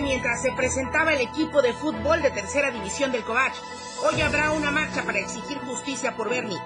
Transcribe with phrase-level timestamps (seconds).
[0.00, 3.54] mientras se presentaba el equipo de fútbol de tercera división del Covach.
[4.04, 6.56] Hoy habrá una marcha para exigir justicia por Bernie.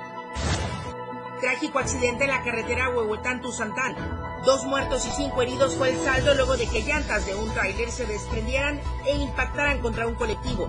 [1.41, 3.97] Trágico accidente en la carretera Huehuetán-Tuzantán.
[4.45, 7.91] Dos muertos y cinco heridos fue el saldo luego de que llantas de un tráiler
[7.91, 10.69] se desprendieran e impactaran contra un colectivo.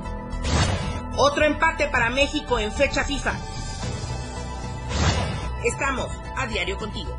[1.17, 3.33] Otro empate para México en fecha FIFA.
[5.65, 7.10] Estamos a diario contigo.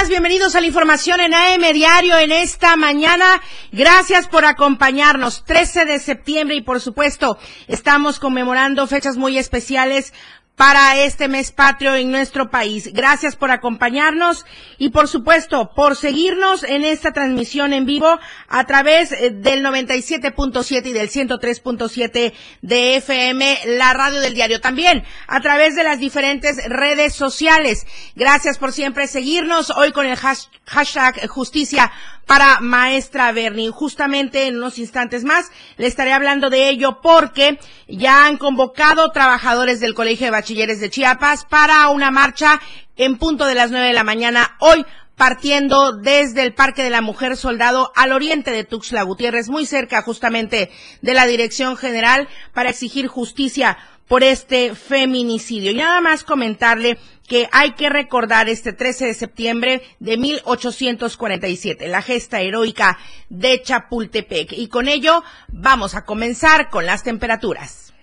[0.00, 3.42] Días, bienvenidos a la información en AM Diario en esta mañana.
[3.70, 5.44] Gracias por acompañarnos.
[5.44, 10.14] 13 de septiembre y por supuesto estamos conmemorando fechas muy especiales
[10.60, 12.92] para este mes patrio en nuestro país.
[12.92, 14.44] Gracias por acompañarnos
[14.76, 20.84] y por supuesto por seguirnos en esta transmisión en vivo a través eh, del 97.7
[20.84, 24.60] y del 103.7 de FM, la radio del diario.
[24.60, 27.86] También a través de las diferentes redes sociales.
[28.14, 31.90] Gracias por siempre seguirnos hoy con el hashtag justicia
[32.30, 33.72] para maestra Bernie.
[33.72, 39.80] Justamente en unos instantes más le estaré hablando de ello porque ya han convocado trabajadores
[39.80, 42.60] del Colegio de Bachilleres de Chiapas para una marcha
[42.96, 44.86] en punto de las nueve de la mañana hoy
[45.16, 50.00] partiendo desde el Parque de la Mujer Soldado al oriente de Tuxtla Gutiérrez, muy cerca
[50.02, 50.70] justamente
[51.02, 53.76] de la Dirección General para exigir justicia
[54.10, 55.70] por este feminicidio.
[55.70, 62.02] Y nada más comentarle que hay que recordar este 13 de septiembre de 1847, la
[62.02, 64.52] gesta heroica de Chapultepec.
[64.54, 67.94] Y con ello vamos a comenzar con las temperaturas.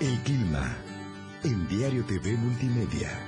[0.00, 0.76] El clima
[1.44, 3.27] en Diario TV Multimedia.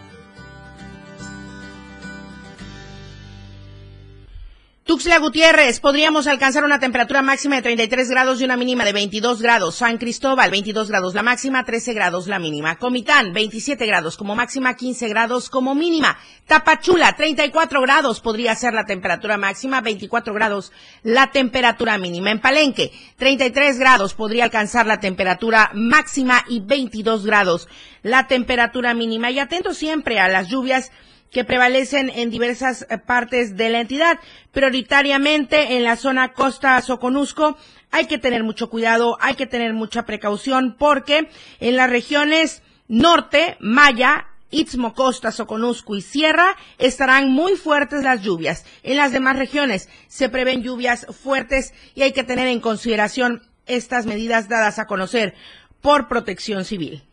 [4.90, 9.40] Tuxtla Gutiérrez, podríamos alcanzar una temperatura máxima de 33 grados y una mínima de 22
[9.40, 9.76] grados.
[9.76, 12.74] San Cristóbal, 22 grados la máxima, 13 grados la mínima.
[12.74, 16.18] Comitán, 27 grados como máxima, 15 grados como mínima.
[16.44, 20.72] Tapachula, 34 grados podría ser la temperatura máxima, 24 grados
[21.04, 22.32] la temperatura mínima.
[22.32, 27.68] En Palenque, 33 grados podría alcanzar la temperatura máxima y 22 grados
[28.02, 29.30] la temperatura mínima.
[29.30, 30.90] Y atento siempre a las lluvias
[31.30, 34.18] que prevalecen en diversas eh, partes de la entidad,
[34.52, 37.56] prioritariamente en la zona costa Soconusco.
[37.90, 41.28] Hay que tener mucho cuidado, hay que tener mucha precaución porque
[41.60, 48.64] en las regiones norte, Maya, Istmo, Costa, Soconusco y Sierra estarán muy fuertes las lluvias.
[48.82, 54.06] En las demás regiones se prevén lluvias fuertes y hay que tener en consideración estas
[54.06, 55.34] medidas dadas a conocer
[55.80, 57.04] por Protección Civil.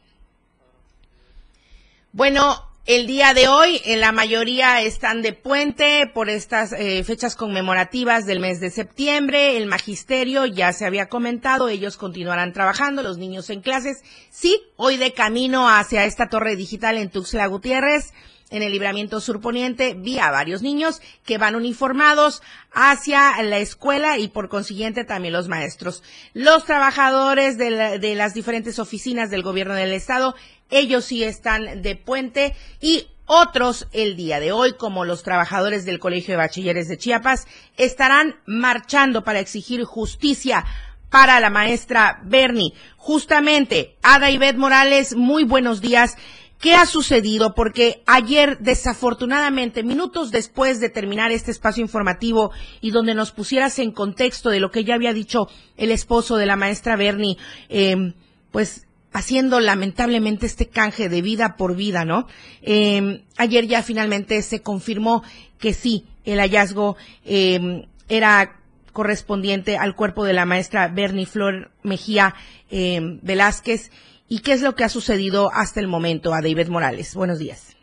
[2.12, 7.36] Bueno, el día de hoy, en la mayoría están de puente por estas eh, fechas
[7.36, 9.58] conmemorativas del mes de septiembre.
[9.58, 14.04] El magisterio ya se había comentado, ellos continuarán trabajando, los niños en clases.
[14.30, 18.14] Sí, hoy de camino hacia esta torre digital en Tuxtla Gutiérrez
[18.50, 22.42] en el libramiento surponiente vi a varios niños que van uniformados
[22.72, 26.04] hacia la escuela y por consiguiente también los maestros.
[26.34, 30.36] Los trabajadores de, las diferentes oficinas del gobierno del estado
[30.70, 36.00] ellos sí están de puente y otros el día de hoy, como los trabajadores del
[36.00, 40.66] Colegio de Bachilleres de Chiapas, estarán marchando para exigir justicia
[41.10, 42.74] para la maestra Bernie.
[42.96, 46.16] Justamente, Ada Ivette Morales, muy buenos días.
[46.60, 47.54] ¿Qué ha sucedido?
[47.54, 52.52] Porque ayer, desafortunadamente, minutos después de terminar este espacio informativo
[52.82, 55.48] y donde nos pusieras en contexto de lo que ya había dicho
[55.78, 57.38] el esposo de la maestra Bernie,
[57.70, 58.14] eh,
[58.52, 62.28] pues haciendo lamentablemente este canje de vida por vida, ¿no?
[62.62, 65.24] Em, ayer ya finalmente se confirmó
[65.60, 68.60] que sí, el hallazgo em, era
[68.94, 72.36] correspondiente al cuerpo de la maestra Bernie Flor Mejía
[72.70, 73.92] em, Velázquez.
[74.30, 77.16] ¿Y qué es lo que ha sucedido hasta el momento a David Morales?
[77.16, 77.78] Buenos días.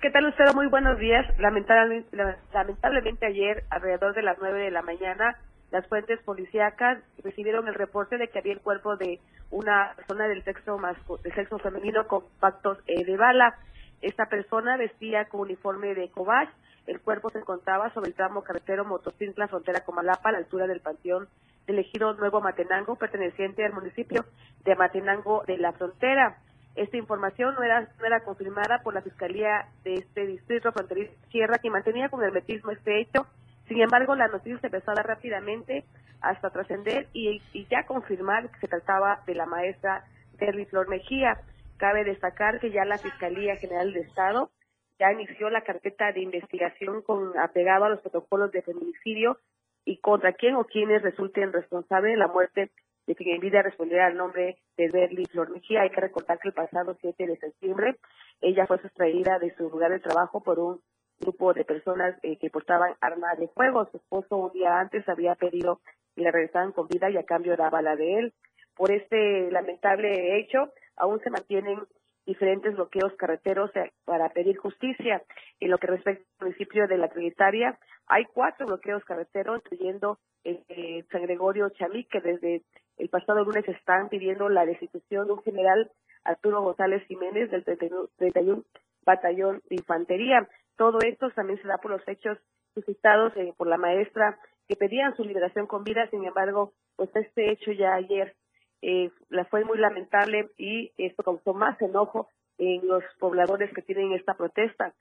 [0.00, 0.54] ¿Qué tal usted?
[0.54, 1.26] Muy buenos días.
[1.38, 2.16] Lamentablemente,
[2.54, 5.36] lamentablemente ayer, alrededor de las nueve de la mañana,
[5.70, 9.20] las fuentes policíacas recibieron el reporte de que había el cuerpo de
[9.50, 10.78] una persona del sexo
[11.22, 13.54] del sexo femenino con pactos eh, de bala.
[14.00, 16.48] Esta persona vestía con uniforme de cobach.
[16.86, 20.80] El cuerpo se encontraba sobre el tramo carretero Motocintla, frontera Comalapa, a la altura del
[20.80, 21.28] panteón
[21.66, 24.24] del ejido Nuevo Matenango, perteneciente al municipio
[24.64, 26.38] de Matenango de la Frontera.
[26.76, 31.58] Esta información no era, no era confirmada por la Fiscalía de este distrito fronterizo Sierra,
[31.58, 33.26] que mantenía con hermetismo este hecho
[33.68, 35.84] sin embargo, la noticia se empezó a dar rápidamente
[36.20, 40.04] hasta trascender y, ya confirmar que se trataba de la maestra
[40.38, 41.40] Terry Flor Mejía.
[41.76, 44.50] Cabe destacar que ya la Fiscalía General de Estado
[44.98, 49.38] ya inició la carpeta de investigación con apegado a los protocolos de feminicidio
[49.84, 52.70] y contra quién o quienes resulten responsables de la muerte
[53.06, 53.62] de quien en vida
[54.04, 55.48] al nombre de Berly Flor.
[55.80, 57.96] Hay que recordar que el pasado 7 de septiembre
[58.40, 60.80] ella fue sustraída de su lugar de trabajo por un
[61.20, 63.88] grupo de personas eh, que portaban armas de fuego.
[63.90, 65.80] Su esposo un día antes había pedido
[66.14, 68.34] que la regresaran con vida y a cambio daba la de él.
[68.74, 71.78] Por este lamentable hecho, aún se mantienen
[72.26, 73.70] diferentes bloqueos carreteros
[74.04, 75.22] para pedir justicia.
[75.60, 77.78] En lo que respecta al municipio de la Trinitaria,
[78.08, 82.62] hay cuatro bloqueos carreteros, incluyendo eh, San Gregorio Chamí, que desde
[82.98, 85.90] el pasado lunes están pidiendo la destitución de un general
[86.24, 88.64] Arturo González Jiménez del 31
[89.04, 90.48] Batallón de Infantería.
[90.76, 92.38] Todo esto también se da por los hechos
[92.74, 94.38] suscitados eh, por la maestra
[94.68, 98.34] que pedían su liberación con vida, sin embargo, pues este hecho ya ayer
[98.82, 102.28] eh, la fue muy lamentable y esto causó más enojo
[102.58, 104.94] en los pobladores que tienen esta protesta.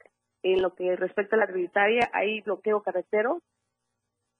[0.44, 3.42] En lo que respecta a la tributaria, hay bloqueo carretero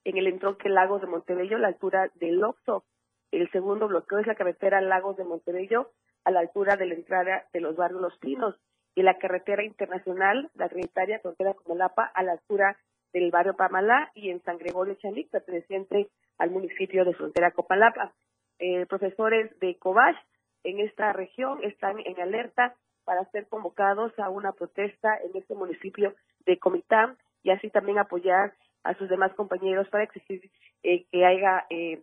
[0.04, 2.86] en el entronque Lagos de Montebello, a la altura del Oxo.
[3.32, 5.92] El segundo bloqueo es la carretera Lagos de Montebello,
[6.24, 8.56] a la altura de la entrada de los barrios Los Pinos.
[8.94, 12.78] Y la carretera internacional, la trinitaria frontera con a la altura
[13.12, 18.14] del barrio Pamalá y en San Gregorio Chanic, perteneciente al municipio de Frontera Copalapa.
[18.60, 20.16] Eh, profesores de Cobach
[20.64, 26.16] en esta región están en alerta para ser convocados a una protesta en este municipio
[26.46, 28.54] de Comitán y así también apoyar
[28.84, 30.50] a sus demás compañeros para exigir
[30.84, 32.02] eh, que haya eh,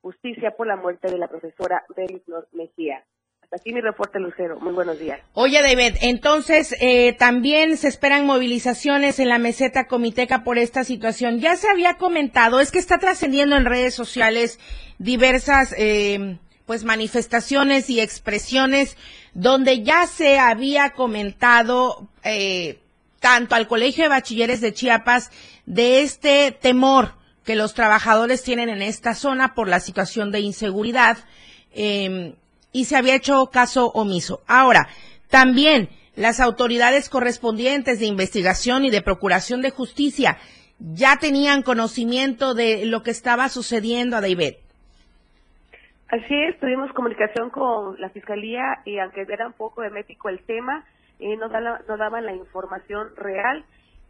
[0.00, 3.04] justicia por la muerte de la profesora Belis Mejía.
[3.52, 4.60] Aquí mi reporte, Lucero.
[4.60, 5.20] Muy buenos días.
[5.34, 11.40] Oye, David, entonces eh, también se esperan movilizaciones en la meseta comiteca por esta situación.
[11.40, 14.60] Ya se había comentado, es que está trascendiendo en redes sociales
[14.98, 15.74] diversas
[16.70, 18.96] pues manifestaciones y expresiones
[19.34, 22.78] donde ya se había comentado eh,
[23.18, 25.32] tanto al Colegio de Bachilleres de Chiapas
[25.66, 27.14] de este temor
[27.44, 31.18] que los trabajadores tienen en esta zona por la situación de inseguridad
[31.72, 32.36] em,
[32.72, 34.40] y se había hecho caso omiso.
[34.46, 34.88] Ahora,
[35.28, 40.38] también las autoridades correspondientes de investigación y de procuración de justicia
[40.78, 44.54] ya tenían conocimiento de lo que estaba sucediendo a David.
[46.08, 50.84] Así es, tuvimos comunicación con la Fiscalía y aunque era un poco hermético el tema,
[51.20, 53.64] eh, no, daban la información real.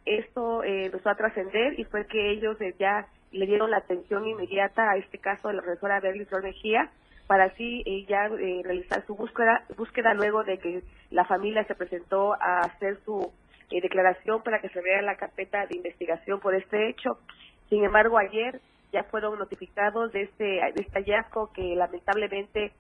[0.06, 4.26] Esto eh, empezó a trascender y fue que ellos eh, ya le dieron la atención
[4.26, 6.90] inmediata a este caso de la profesora Berly Flor Mejía
[7.30, 10.82] para así eh, ya realizar su búsqueda, búsqueda luego de que
[11.12, 13.30] la familia se presentó a hacer su
[13.70, 17.20] declaración para que se vea la carpeta de investigación por este hecho.
[17.68, 18.60] Sin embargo, ayer
[18.92, 22.72] ya fueron notificados de este, de este hallazgo que lamentablemente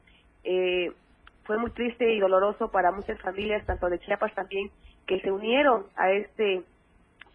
[0.42, 0.90] eh,
[1.44, 4.68] fue muy triste y doloroso para muchas familias, tanto de Chiapas también,
[5.06, 6.64] que se unieron a este,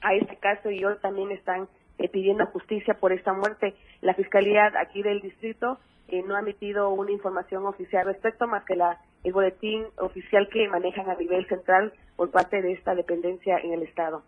[0.02, 3.74] a este caso y hoy también están eh, pidiendo justicia por esta muerte.
[4.02, 8.76] La Fiscalía aquí del distrito eh, no ha emitido una información oficial respecto más que
[8.76, 13.74] la, el boletín oficial que manejan a nivel central por parte de esta dependencia en
[13.74, 14.24] el Estado.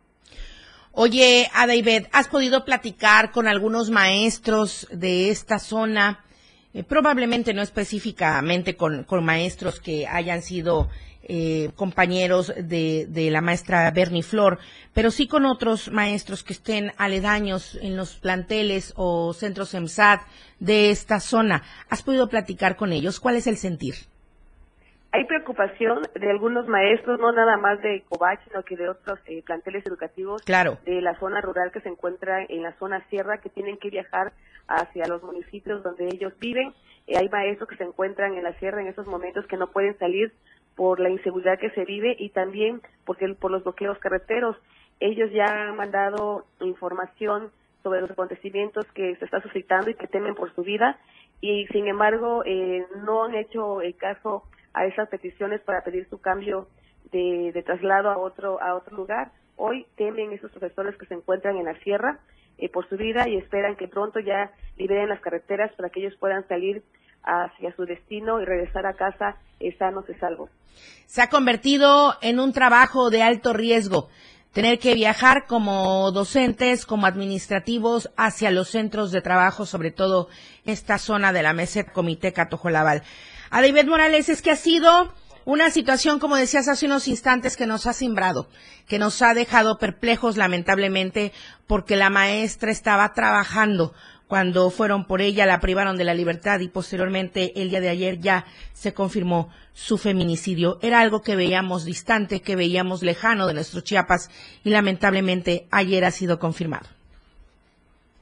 [0.92, 6.24] Oye, David, ¿has podido platicar con algunos maestros de esta zona?
[6.74, 10.90] Eh, probablemente no específicamente con, maestros que hayan sido
[11.24, 14.60] eh, compañeros de, de, la maestra Bernie Flor,
[14.94, 20.22] pero sí con otros maestros que estén aledaños en los planteles o centros EMSAT
[20.60, 21.64] de esta zona.
[21.90, 23.20] ¿Has podido platicar con ellos?
[23.20, 23.96] ¿Cuál es el sentir?
[25.12, 29.42] Hay preocupación de algunos maestros, no nada más de Cobach, sino que de otros eh,
[29.44, 33.78] planteles educativos de la zona rural que se encuentra en la zona sierra, que tienen
[33.78, 34.34] que viajar
[34.68, 36.74] hacia los municipios donde ellos viven.
[37.08, 39.98] Eh, hay maestros que se encuentran en la sierra en esos momentos que no pueden
[39.98, 40.34] salir
[40.76, 44.58] por la inseguridad que se vive y también porque por los bloqueos carreteros.
[45.00, 50.36] Ellos ya han mandado información sobre los acontecimientos que se está suscitando y que temen
[50.36, 51.00] por su vida
[51.40, 54.44] y sin embargo eh, no han hecho el caso
[54.78, 56.68] a esas peticiones para pedir su cambio
[57.12, 59.32] de, traslado a otro a otro lugar.
[59.56, 62.20] Hoy temen esos profesores que se encuentran en la sierra
[62.60, 66.14] eh, por su vida y esperan que pronto ya liberen las carreteras para que ellos
[66.20, 66.84] puedan salir
[67.24, 70.52] hacia su destino y regresar a casa eh, sanos y salvos.
[71.08, 74.10] Se ha convertido en un trabajo de alto riesgo
[74.54, 80.30] tener que viajar como docentes, como administrativos hacia los centros de trabajo, sobre todo
[80.66, 83.02] esta zona de la Meset Comité Catojolabal
[83.50, 85.14] a David Morales es que ha sido
[85.46, 88.50] una situación, como decías hace unos instantes, que nos ha simbrado,
[88.88, 91.32] que nos ha dejado perplejos lamentablemente
[91.68, 93.94] porque la maestra estaba trabajando
[94.28, 98.20] cuando fueron por ella, la privaron de la libertad y posteriormente el día de ayer
[98.20, 100.80] ya se confirmó su feminicidio.
[100.82, 104.30] Era algo que veíamos distante, que veíamos lejano de nuestro Chiapas
[104.66, 106.88] y lamentablemente ayer ha sido confirmado.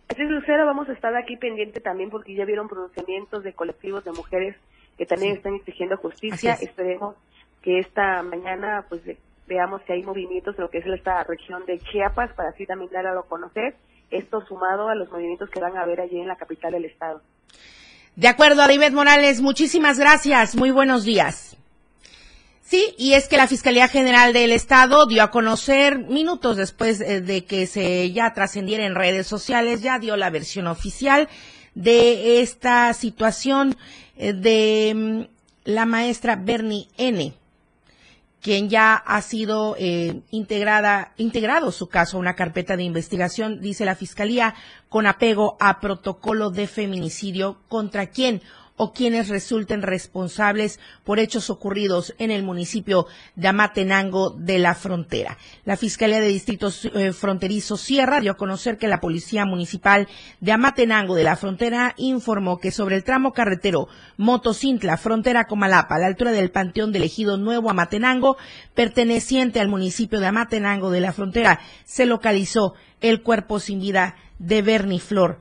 [0.10, 4.12] Así es, vamos a estar aquí pendiente también porque ya vieron pronunciamientos de colectivos de
[4.12, 4.56] mujeres
[4.98, 6.54] que también están exigiendo justicia.
[6.62, 7.16] Esperemos
[7.62, 9.02] que esta mañana pues
[9.48, 12.92] veamos si hay movimientos en lo que es esta región de Chiapas para así también
[12.92, 13.76] darlo a conocer.
[14.12, 17.22] Esto sumado a los movimientos que van a haber allí en la capital del estado.
[18.16, 20.56] De acuerdo, Aribet Morales, muchísimas gracias.
[20.56, 21.58] Muy buenos días.
[22.62, 27.22] Sí, y es que la Fiscalía General del Estado dio a conocer minutos después eh,
[27.22, 31.30] de que se ya trascendiera en redes sociales, ya dio la versión oficial
[31.76, 33.76] de esta situación
[34.18, 35.22] de mm,
[35.66, 37.34] la maestra Bernie N
[38.46, 43.86] quien ya ha sido eh, integrada, integrado su caso a una carpeta de investigación, dice
[43.86, 44.54] la Fiscalía,
[44.88, 48.44] con apego a protocolo de feminicidio contra quien
[48.78, 55.38] o quienes resulten responsables por hechos ocurridos en el municipio de Amatenango de la Frontera.
[55.64, 60.08] La Fiscalía de Distritos eh, Fronterizo Sierra dio a conocer que la Policía Municipal
[60.42, 66.00] de Amatenango de la Frontera informó que sobre el tramo carretero Motocintla, frontera Comalapa, a
[66.00, 68.38] la altura del Panteón del Ejido Nuevo Amatenango,
[68.74, 74.62] perteneciente al municipio de Amatenango de la Frontera, se localizó el cuerpo sin vida de
[74.62, 75.40] Berniflor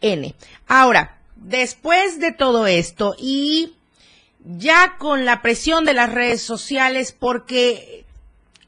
[0.00, 0.34] N.
[0.66, 3.74] Ahora, después de todo esto y
[4.44, 8.04] ya con la presión de las redes sociales, porque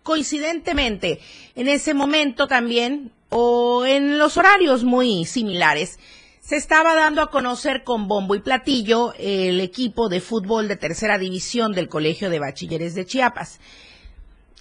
[0.03, 1.21] coincidentemente
[1.55, 5.99] en ese momento también, o en los horarios muy similares,
[6.41, 11.19] se estaba dando a conocer con bombo y platillo el equipo de fútbol de tercera
[11.19, 13.59] división del Colegio de Bachilleres de Chiapas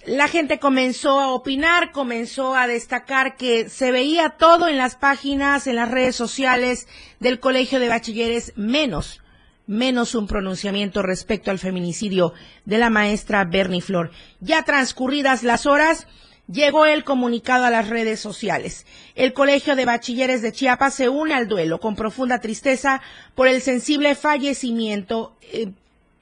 [0.06, 5.66] la gente comenzó a opinar, comenzó a destacar que se veía todo en las páginas,
[5.66, 6.86] en las redes sociales
[7.18, 9.20] del Colegio de Bachilleres, menos,
[9.66, 12.34] menos un pronunciamiento respecto al feminicidio
[12.64, 14.12] de la maestra Bernie Flor.
[14.40, 16.06] Ya transcurridas las horas,
[16.46, 18.86] llegó el comunicado a las redes sociales.
[19.16, 23.02] El Colegio de Bachilleres de Chiapas se une al duelo con profunda tristeza
[23.34, 25.72] por el sensible fallecimiento, eh,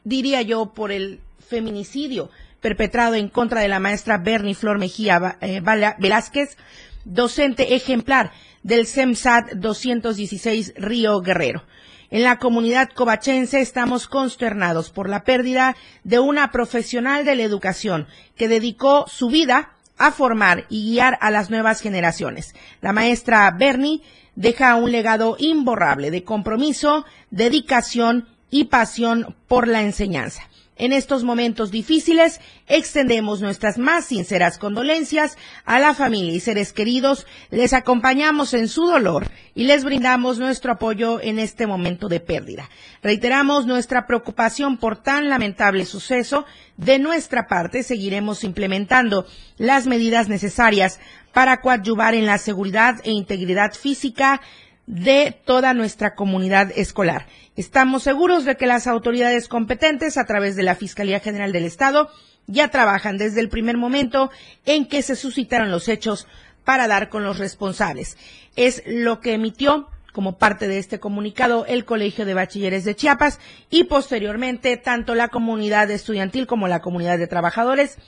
[0.05, 2.31] diría yo, por el feminicidio
[2.65, 6.57] perpetrado en contra de la maestra Bernie Flor Mejía eh, Velázquez,
[7.05, 11.63] docente ejemplar del CEMSAT 216 Río Guerrero.
[12.11, 18.07] En la comunidad covachense estamos consternados por la pérdida de una profesional de la educación
[18.35, 22.55] que dedicó su vida a formar y guiar a las nuevas generaciones.
[22.81, 24.01] La maestra Bernie
[24.37, 30.49] deja un legado imborrable de compromiso, dedicación y pasión por la enseñanza.
[30.77, 37.27] En estos momentos difíciles, extendemos nuestras más sinceras condolencias a la familia y seres queridos,
[37.51, 42.69] les acompañamos en su dolor y les brindamos nuestro apoyo en este momento de pérdida.
[43.03, 46.45] Reiteramos nuestra preocupación por tan lamentable suceso.
[46.77, 49.27] De nuestra parte, seguiremos implementando
[49.59, 50.99] las medidas necesarias
[51.33, 54.41] para coadyuvar en la seguridad e integridad física
[54.87, 57.27] de toda nuestra comunidad escolar.
[57.57, 62.11] Estamos seguros de que las autoridades competentes, a través de la Fiscalía General del Estado,
[62.47, 64.31] ya trabajan desde el primer momento
[64.67, 66.27] en que se suscitaron los hechos
[66.65, 68.17] para dar con los responsables.
[68.57, 73.41] Es lo que emitió como parte de este comunicado el Colegio de Bachilleres de Chiapas
[73.69, 77.99] y posteriormente tanto la comunidad estudiantil como la comunidad de trabajadores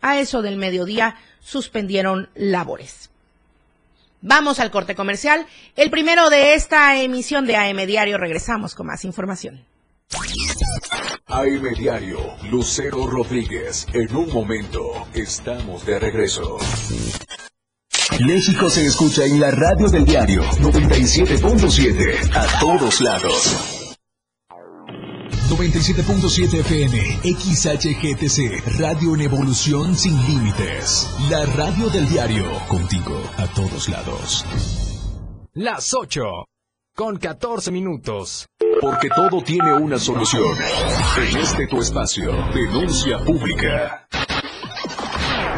[0.00, 3.10] a eso del mediodía suspendieron labores.
[4.28, 5.46] Vamos al corte comercial.
[5.76, 8.18] El primero de esta emisión de AM Diario.
[8.18, 9.64] Regresamos con más información.
[11.26, 12.18] AM Diario,
[12.50, 13.86] Lucero Rodríguez.
[13.92, 16.58] En un momento, estamos de regreso.
[18.26, 23.75] México se escucha en la radio del diario 97.7 a todos lados.
[25.48, 31.08] 97.7 FM, XHGTC, Radio en Evolución Sin Límites.
[31.30, 34.44] La radio del diario, contigo a todos lados.
[35.52, 36.22] Las 8,
[36.94, 38.46] con 14 minutos.
[38.80, 40.56] Porque todo tiene una solución.
[41.16, 44.06] En este tu espacio, denuncia pública.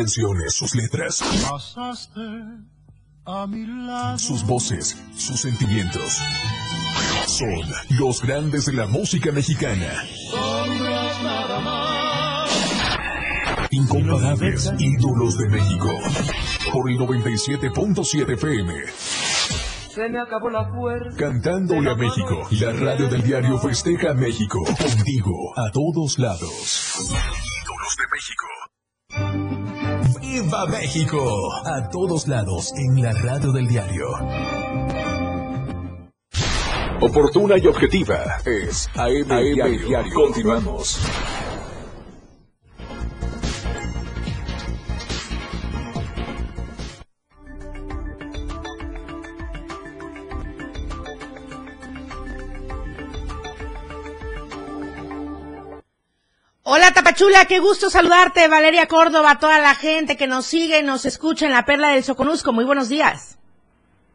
[0.00, 1.22] Canciones, sus letras.
[4.16, 6.18] Sus voces, sus sentimientos.
[7.26, 9.92] Son los grandes de la música mexicana.
[13.70, 15.90] Incomparables ídolos de México.
[16.72, 18.72] Por el 97.7 FM.
[19.94, 21.14] Se me acabó la fuerza.
[21.18, 22.48] Cantándole a México.
[22.52, 24.64] La radio del diario festeja a México.
[24.64, 27.10] Contigo a todos lados.
[30.50, 31.52] ¡Viva México!
[31.64, 34.08] A todos lados en la radio del diario.
[37.00, 39.86] Oportuna y objetiva es AM, Diario.
[39.86, 40.12] Diario.
[40.12, 40.98] Continuamos.
[57.20, 61.52] Tapachula, qué gusto saludarte, Valeria Córdoba, toda la gente que nos sigue, nos escucha en
[61.52, 62.54] la Perla del Soconusco.
[62.54, 63.38] Muy buenos días.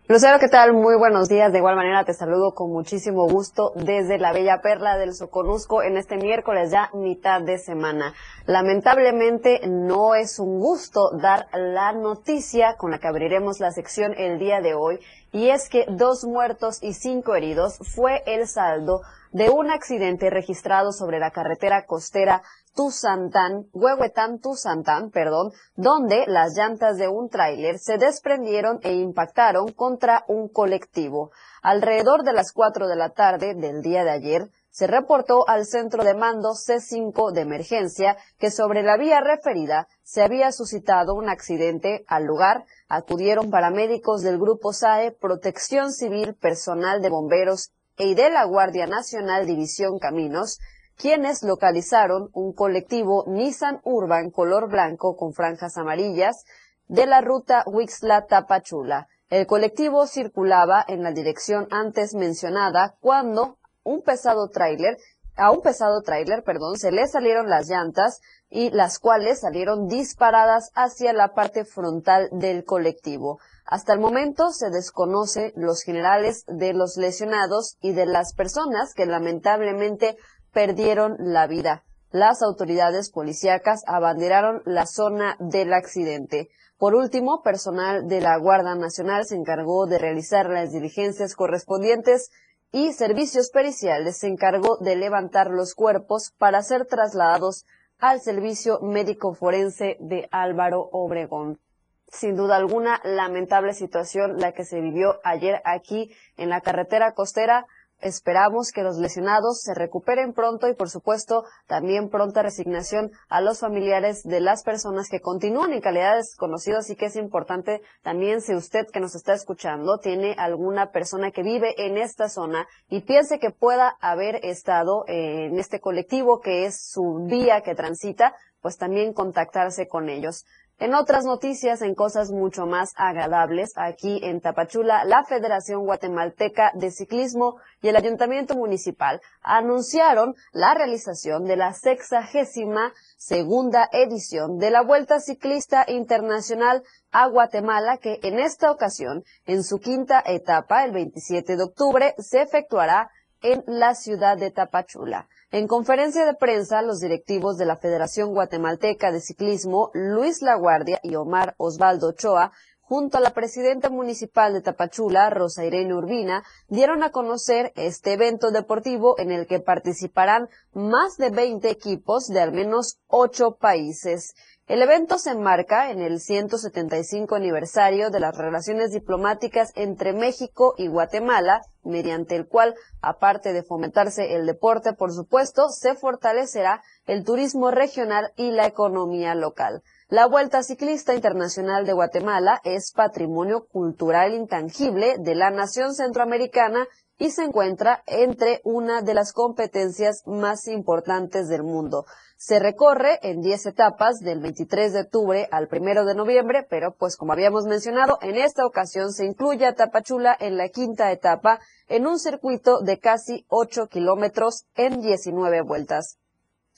[0.08, 0.74] Lucero, ¿qué tal?
[0.74, 1.52] Muy buenos días.
[1.52, 5.98] De igual manera te saludo con muchísimo gusto desde la bella perla del Soconusco en
[5.98, 8.16] este miércoles ya mitad de semana.
[8.48, 14.40] Lamentablemente no es un gusto dar la noticia con la que abriremos la sección el
[14.40, 15.00] día de hoy
[15.32, 19.02] y es que dos muertos y cinco heridos fue el saldo
[19.32, 22.42] de un accidente registrado sobre la carretera costera
[22.76, 30.26] Tuzantán, Huehuetán Tuzantán, perdón, donde las llantas de un tráiler se desprendieron e impactaron contra
[30.28, 31.32] un colectivo.
[31.62, 36.04] Alrededor de las 4 de la tarde del día de ayer, se reportó al centro
[36.04, 42.04] de mando C5 de emergencia que sobre la vía referida se había suscitado un accidente
[42.08, 42.66] al lugar.
[42.90, 49.46] Acudieron paramédicos del Grupo SAE, Protección Civil, personal de bomberos y de la Guardia Nacional
[49.46, 50.60] División Caminos,
[50.98, 56.46] quienes localizaron un colectivo Nissan Urban color blanco con franjas amarillas
[56.88, 59.08] de la ruta Huixla-Tapachula.
[59.30, 64.98] El colectivo circulaba en la dirección antes mencionada cuando un pesado tráiler,
[65.36, 70.72] a un pesado tráiler, perdón, se le salieron las llantas y las cuales salieron disparadas
[70.76, 73.40] hacia la parte frontal del colectivo.
[73.66, 79.08] Hasta el momento se desconoce los generales de los lesionados y de las personas que
[79.08, 80.18] lamentablemente
[80.56, 81.84] perdieron la vida.
[82.12, 86.48] Las autoridades policíacas abanderaron la zona del accidente.
[86.78, 92.32] Por último, personal de la Guardia Nacional se encargó de realizar las diligencias correspondientes
[92.72, 97.66] y servicios periciales se encargó de levantar los cuerpos para ser trasladados
[98.00, 101.60] al servicio médico forense de Álvaro Obregón.
[102.08, 107.66] Sin duda alguna, lamentable situación la que se vivió ayer aquí en la carretera costera
[108.02, 113.60] Esperamos que los lesionados se recuperen pronto y, por supuesto, también pronta resignación a los
[113.60, 116.86] familiares de las personas que continúan en calidad de desconocidos.
[116.86, 121.44] Así que es importante también si usted que nos está escuchando tiene alguna persona que
[121.44, 126.90] vive en esta zona y piense que pueda haber estado en este colectivo que es
[126.90, 130.46] su vía que transita, pues también contactarse con ellos.
[130.78, 136.92] En otras noticias, en cosas mucho más agradables, aquí en Tapachula, la Federación Guatemalteca de
[136.92, 144.82] Ciclismo y el Ayuntamiento Municipal anunciaron la realización de la sexagésima segunda edición de la
[144.82, 151.56] Vuelta Ciclista Internacional a Guatemala, que en esta ocasión, en su quinta etapa, el 27
[151.56, 153.12] de octubre, se efectuará
[153.42, 155.30] en la ciudad de Tapachula.
[155.56, 161.16] En conferencia de prensa, los directivos de la Federación Guatemalteca de Ciclismo, Luis Laguardia y
[161.16, 167.12] Omar Osvaldo Ochoa, junto a la presidenta municipal de Tapachula, Rosa Irene Urbina, dieron a
[167.12, 173.00] conocer este evento deportivo en el que participarán más de 20 equipos de al menos
[173.08, 174.36] ocho países.
[174.68, 180.88] El evento se enmarca en el 175 aniversario de las relaciones diplomáticas entre México y
[180.88, 187.70] Guatemala, mediante el cual, aparte de fomentarse el deporte, por supuesto, se fortalecerá el turismo
[187.70, 189.84] regional y la economía local.
[190.08, 196.88] La Vuelta Ciclista Internacional de Guatemala es patrimonio cultural intangible de la nación centroamericana
[197.20, 202.06] y se encuentra entre una de las competencias más importantes del mundo.
[202.38, 207.16] Se recorre en 10 etapas del 23 de octubre al 1 de noviembre, pero pues
[207.16, 212.06] como habíamos mencionado, en esta ocasión se incluye a Tapachula en la quinta etapa en
[212.06, 216.18] un circuito de casi 8 kilómetros en 19 vueltas.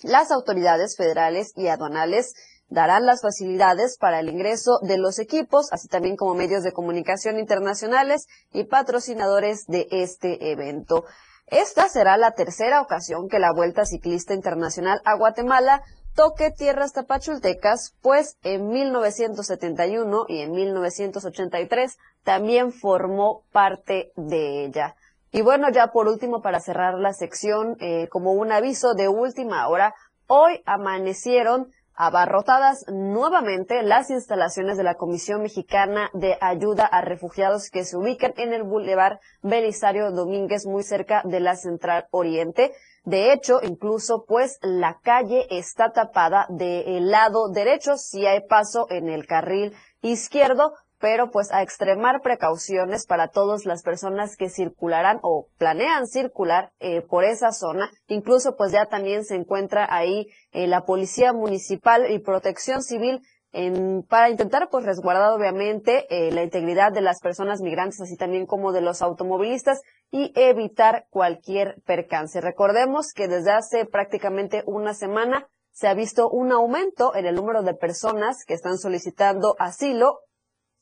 [0.04, 2.34] Las autoridades federales y aduanales
[2.70, 7.40] darán las facilidades para el ingreso de los equipos, así también como medios de comunicación
[7.40, 11.06] internacionales y patrocinadores de este evento.
[11.48, 15.82] Esta será la tercera ocasión que la Vuelta Ciclista Internacional a Guatemala
[16.14, 24.96] toque tierras tapachultecas, pues en 1971 y en 1983 también formó parte de ella.
[25.32, 29.70] Y bueno, ya por último, para cerrar la sección, eh, como un aviso de última
[29.70, 29.94] hora,
[30.28, 37.84] hoy amanecieron abarrotadas nuevamente las instalaciones de la Comisión Mexicana de Ayuda a Refugiados que
[37.84, 42.72] se ubican en el Boulevard Belisario Domínguez, muy cerca de la Central Oriente.
[43.04, 49.10] De hecho, incluso pues la calle está tapada del lado derecho si hay paso en
[49.10, 55.48] el carril izquierdo, pero pues a extremar precauciones para todas las personas que circularán o
[55.58, 57.92] planean circular eh, por esa zona.
[58.08, 63.22] Incluso pues ya también se encuentra ahí eh, la Policía Municipal y Protección Civil
[63.54, 68.46] en, para intentar pues resguardar obviamente eh, la integridad de las personas migrantes, así también
[68.46, 69.82] como de los automovilistas
[70.12, 72.42] y evitar cualquier percance.
[72.42, 77.62] Recordemos que desde hace prácticamente una semana se ha visto un aumento en el número
[77.62, 80.22] de personas que están solicitando asilo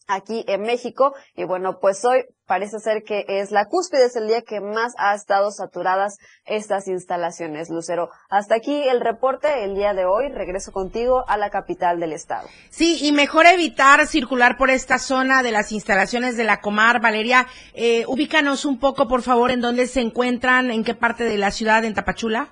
[0.07, 1.13] aquí en México.
[1.35, 4.93] Y bueno, pues hoy parece ser que es la cúspide, es el día que más
[4.97, 8.09] ha estado saturadas estas instalaciones, Lucero.
[8.29, 10.29] Hasta aquí el reporte el día de hoy.
[10.29, 12.47] Regreso contigo a la capital del estado.
[12.69, 17.01] Sí, y mejor evitar circular por esta zona de las instalaciones de la Comar.
[17.01, 21.37] Valeria, eh, ubícanos un poco, por favor, en dónde se encuentran, en qué parte de
[21.37, 22.49] la ciudad, en Tapachula.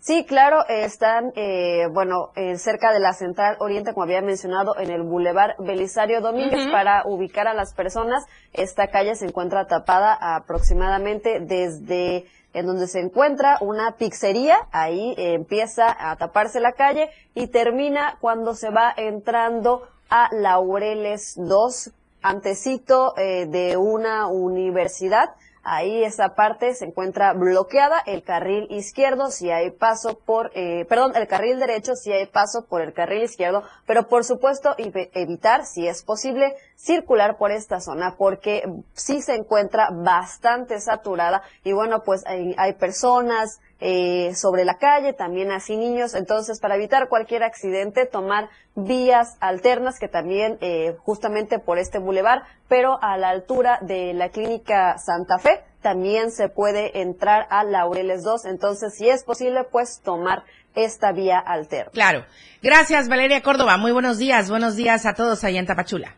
[0.00, 4.90] Sí, claro, están, eh, bueno, eh, cerca de la Central Oriente, como había mencionado, en
[4.90, 8.24] el Boulevard Belisario Domínguez, para ubicar a las personas.
[8.54, 15.94] Esta calle se encuentra tapada aproximadamente desde en donde se encuentra una pizzería, ahí empieza
[15.98, 23.46] a taparse la calle y termina cuando se va entrando a Laureles 2, antecito eh,
[23.46, 25.30] de una universidad
[25.62, 31.12] Ahí esa parte se encuentra bloqueada, el carril izquierdo si hay paso por, eh, perdón,
[31.16, 35.86] el carril derecho si hay paso por el carril izquierdo, pero por supuesto evitar, si
[35.86, 38.62] es posible, circular por esta zona porque
[38.94, 45.12] sí se encuentra bastante saturada y bueno, pues hay, hay personas, eh, sobre la calle,
[45.12, 46.14] también así niños.
[46.14, 52.42] Entonces, para evitar cualquier accidente, tomar vías alternas que también eh, justamente por este bulevar,
[52.68, 58.22] pero a la altura de la clínica Santa Fe, también se puede entrar a Laureles
[58.22, 58.44] 2.
[58.44, 61.90] Entonces, si es posible, pues tomar esta vía alterna.
[61.92, 62.24] Claro.
[62.62, 63.76] Gracias, Valeria Córdoba.
[63.78, 64.50] Muy buenos días.
[64.50, 66.14] Buenos días a todos allá en Tapachula.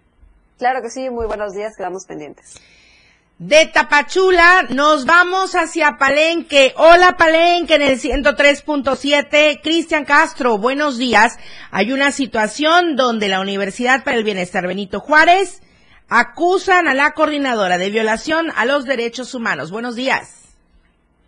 [0.59, 1.11] Claro que sí.
[1.11, 1.77] Muy buenos días.
[1.77, 2.61] Quedamos pendientes.
[3.45, 6.75] De Tapachula nos vamos hacia Palenque.
[6.77, 9.61] Hola Palenque en el 103.7.
[9.61, 11.41] Cristian Castro, buenos días.
[11.73, 15.61] Hay una situación donde la Universidad para el Bienestar Benito Juárez
[16.09, 19.73] acusan a la coordinadora de violación a los derechos humanos.
[19.73, 20.57] Buenos días.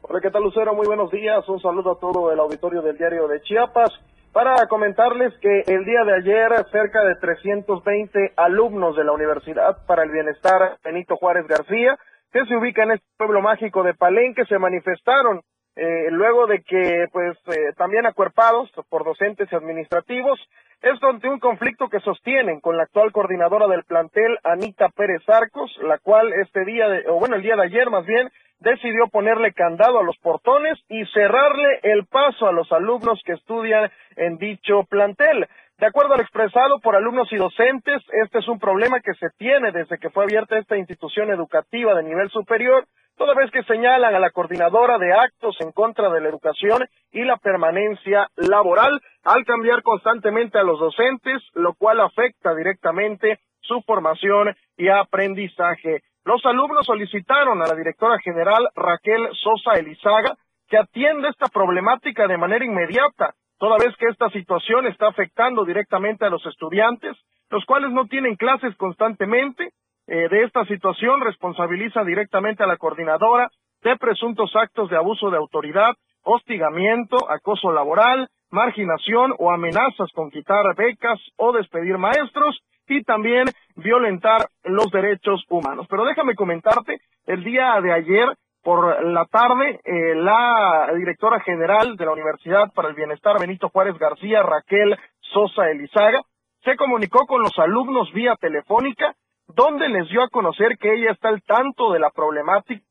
[0.03, 0.73] Hola, ¿qué tal Lucero?
[0.73, 1.43] Muy buenos días.
[1.49, 3.91] Un saludo a todo el auditorio del diario de Chiapas
[4.35, 10.03] para comentarles que el día de ayer cerca de 320 alumnos de la Universidad para
[10.03, 11.97] el Bienestar Benito Juárez García,
[12.33, 15.41] que se ubica en este pueblo mágico de Palenque, se manifestaron
[15.77, 20.41] eh, luego de que, pues, eh, también acuerpados por docentes administrativos,
[20.85, 25.75] esto ante un conflicto que sostienen con la actual coordinadora del plantel, Anita Pérez Arcos,
[25.83, 29.53] la cual este día, de, o bueno, el día de ayer más bien, decidió ponerle
[29.53, 34.85] candado a los portones y cerrarle el paso a los alumnos que estudian en dicho
[34.89, 35.49] plantel.
[35.79, 39.73] De acuerdo al expresado por alumnos y docentes, este es un problema que se tiene
[39.73, 44.21] desde que fue abierta esta institución educativa de nivel superior, toda vez que señalan a
[44.21, 49.83] la coordinadora de actos en contra de la educación y la permanencia laboral al cambiar
[49.83, 56.03] constantemente a los docentes, lo cual afecta directamente su formación y aprendizaje.
[56.25, 60.37] Los alumnos solicitaron a la directora general Raquel Sosa Elizaga
[60.69, 66.25] que atienda esta problemática de manera inmediata, toda vez que esta situación está afectando directamente
[66.25, 67.17] a los estudiantes,
[67.51, 69.71] los cuales no tienen clases constantemente.
[70.07, 73.51] Eh, de esta situación responsabiliza directamente a la coordinadora
[73.83, 80.75] de presuntos actos de abuso de autoridad, hostigamiento, acoso laboral, marginación o amenazas con quitar
[80.77, 83.45] becas o despedir maestros y también
[83.77, 85.87] violentar los derechos humanos.
[85.89, 88.29] Pero déjame comentarte, el día de ayer
[88.65, 93.99] por la tarde, eh, la directora general de la Universidad para el Bienestar, Benito Juárez
[93.99, 96.21] García, Raquel Sosa Elizaga,
[96.65, 99.15] se comunicó con los alumnos vía telefónica,
[99.47, 102.83] donde les dio a conocer que ella está al tanto de la problemática,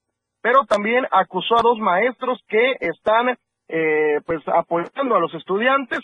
[0.43, 3.35] pero también acusó a dos maestros que están
[3.67, 5.99] eh, pues apoyando a los estudiantes,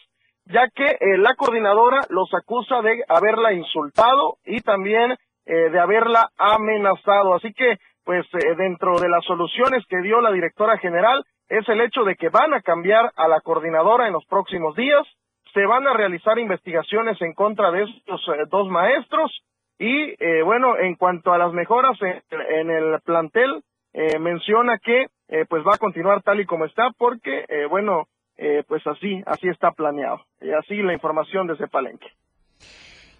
[0.46, 6.30] ya que eh, la coordinadora los acusa de haberla insultado y también eh, de haberla
[6.38, 7.36] amenazado.
[7.36, 11.82] Así que pues eh, dentro de las soluciones que dio la directora general es el
[11.82, 15.06] hecho de que van a cambiar a la coordinadora en los próximos días,
[15.54, 19.44] se van a realizar investigaciones en contra de estos eh, dos maestros
[19.80, 23.64] y eh, bueno, en cuanto a las mejoras en, el plantel,
[24.20, 25.08] menciona que
[25.50, 28.08] pues va a continuar tal y como está porque bueno,
[28.68, 30.22] pues así, así está planeado.
[30.42, 32.08] Y así la información desde Palenque.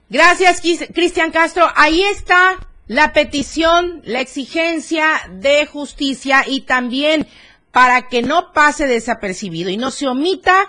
[0.10, 0.62] Gracias,
[0.94, 1.66] Cristian Castro.
[1.76, 2.58] Ahí está
[2.90, 7.28] la petición, la exigencia de justicia y también
[7.72, 10.68] para que no pase desapercibido y no se omita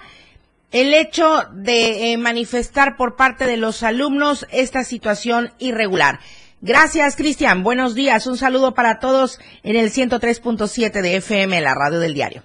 [0.70, 6.20] el hecho de eh, manifestar por parte de los alumnos esta situación irregular.
[6.60, 7.62] Gracias, Cristian.
[7.62, 8.26] Buenos días.
[8.26, 12.44] Un saludo para todos en el 103.7 de FM, la radio del diario.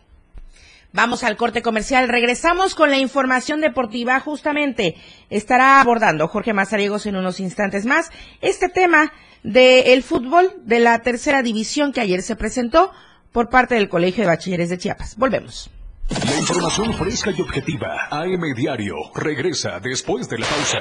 [0.93, 2.07] Vamos al corte comercial.
[2.07, 4.21] Regresamos con la información deportiva.
[4.21, 4.95] Justamente
[5.29, 8.09] estará abordando Jorge Mazariegos en unos instantes más
[8.39, 9.11] este tema
[9.45, 12.91] del fútbol de la tercera división que ayer se presentó
[13.31, 15.15] por parte del Colegio de Bachilleres de Chiapas.
[15.17, 15.69] Volvemos.
[16.09, 18.07] La información fresca y objetiva.
[18.09, 20.79] AM Diario regresa después de la pausa.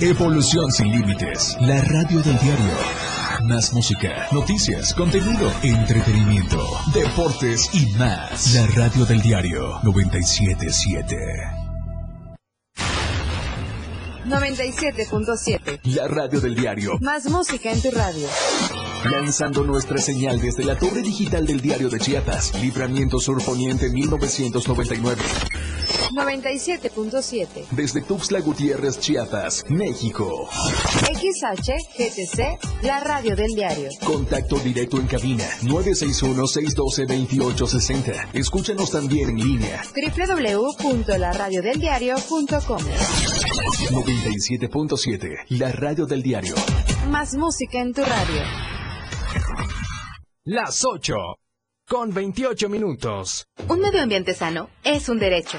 [0.00, 1.56] Evolución sin límites.
[1.60, 2.74] La radio del diario.
[3.44, 8.54] Más música, noticias, contenido, entretenimiento, deportes y más.
[8.54, 11.59] La radio del diario 977.
[14.30, 15.80] 97.7.
[15.96, 16.98] La radio del diario.
[17.00, 18.28] Más música en tu radio.
[19.10, 22.54] Lanzando nuestra señal desde la torre digital del diario de Chiapas.
[22.62, 25.22] Libramiento Sur Poniente 1999.
[26.12, 27.68] 97.7.
[27.70, 30.48] Desde Tuxtla Gutiérrez, Chiapas, México.
[31.04, 33.88] XHGTC, la radio del diario.
[34.04, 38.30] Contacto directo en cabina 961-612-2860.
[38.32, 39.82] Escúchanos también en línea.
[39.94, 42.80] www.laradiodeldiario.com
[43.90, 46.54] 97.7, la radio del diario.
[47.08, 48.42] Más música en tu radio.
[50.44, 51.14] Las 8,
[51.86, 53.46] con 28 minutos.
[53.68, 55.58] Un medio ambiente sano es un derecho.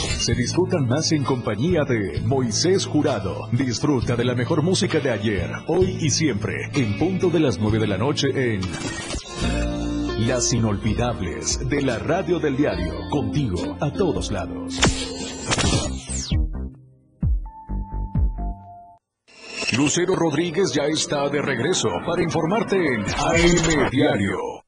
[0.21, 3.49] se disfrutan más en compañía de Moisés Jurado.
[3.51, 7.79] Disfruta de la mejor música de ayer, hoy y siempre, en punto de las 9
[7.79, 8.61] de la noche en
[10.27, 14.79] Las Inolvidables de la Radio del Diario, contigo a todos lados.
[19.75, 24.60] Lucero Rodríguez ya está de regreso para informarte en AM Diario.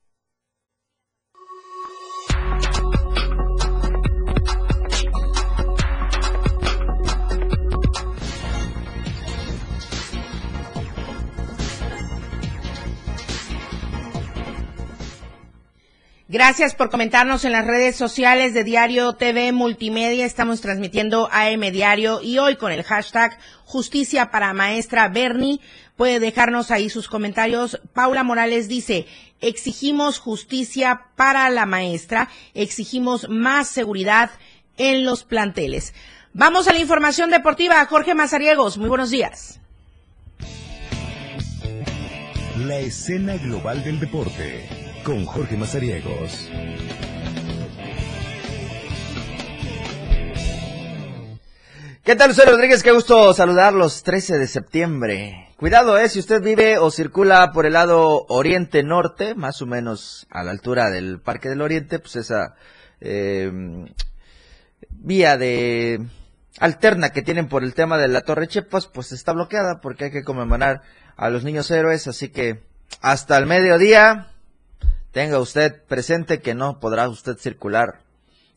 [16.33, 20.25] Gracias por comentarnos en las redes sociales de Diario TV Multimedia.
[20.25, 25.59] Estamos transmitiendo AM Diario y hoy con el hashtag Justicia para Maestra Bernie.
[25.95, 27.79] Puede dejarnos ahí sus comentarios.
[27.93, 29.05] Paula Morales dice,
[29.41, 34.31] exigimos justicia para la maestra, exigimos más seguridad
[34.77, 35.93] en los planteles.
[36.33, 37.85] Vamos a la información deportiva.
[37.85, 39.59] Jorge Mazariegos, muy buenos días.
[42.57, 46.49] La escena global del deporte con Jorge Mazariegos.
[52.03, 52.83] ¿Qué tal, Luis Rodríguez?
[52.83, 54.03] Qué gusto saludarlos.
[54.03, 55.49] 13 de septiembre.
[55.57, 60.43] Cuidado, eh, si usted vive o circula por el lado oriente-norte, más o menos a
[60.43, 62.55] la altura del Parque del Oriente, pues esa
[62.99, 63.51] eh,
[64.89, 66.05] vía de
[66.59, 70.11] alterna que tienen por el tema de la Torre Chepas, pues está bloqueada porque hay
[70.11, 70.81] que conmemorar
[71.15, 72.61] a los niños héroes, así que
[73.01, 74.32] hasta el mediodía
[75.13, 78.03] tenga usted presente que no podrá usted circular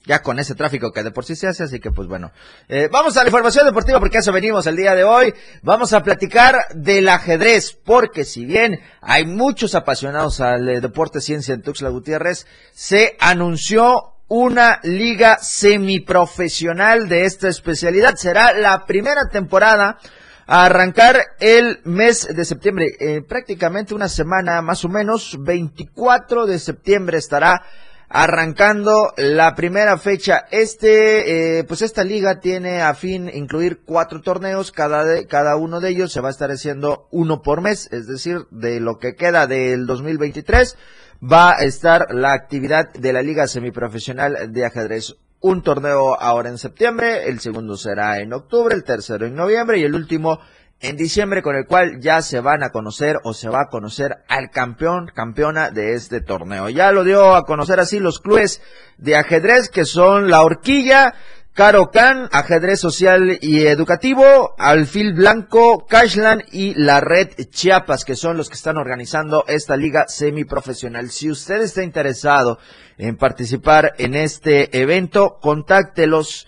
[0.06, 2.30] ya con ese tráfico que de por sí se hace, así que pues bueno.
[2.68, 5.34] Eh, vamos a la información deportiva porque eso venimos el día de hoy.
[5.62, 11.54] Vamos a platicar del ajedrez, porque si bien hay muchos apasionados al eh, deporte ciencia
[11.54, 18.14] en Tuxtla Gutiérrez, se anunció una liga semiprofesional de esta especialidad.
[18.14, 19.98] Será la primera temporada
[20.46, 26.58] a arrancar el mes de septiembre, eh, prácticamente una semana más o menos, 24 de
[26.58, 27.62] septiembre estará
[28.08, 30.44] arrancando la primera fecha.
[30.52, 35.80] Este, eh, pues esta liga tiene a fin incluir cuatro torneos, cada, de, cada uno
[35.80, 39.14] de ellos se va a estar haciendo uno por mes, es decir, de lo que
[39.16, 40.76] queda del 2023
[41.22, 45.16] va a estar la actividad de la Liga Semiprofesional de Ajedrez.
[45.40, 49.84] Un torneo ahora en septiembre, el segundo será en octubre, el tercero en noviembre y
[49.84, 50.40] el último
[50.80, 54.18] en diciembre con el cual ya se van a conocer o se va a conocer
[54.28, 56.68] al campeón, campeona de este torneo.
[56.68, 58.60] Ya lo dio a conocer así los clubes
[58.98, 61.14] de ajedrez que son la horquilla,
[61.56, 68.36] Caro Can, Ajedrez Social y Educativo, Alfil Blanco, Cashland y la Red Chiapas, que son
[68.36, 71.08] los que están organizando esta liga semiprofesional.
[71.08, 72.58] Si usted está interesado
[72.98, 76.46] en participar en este evento, contáctelos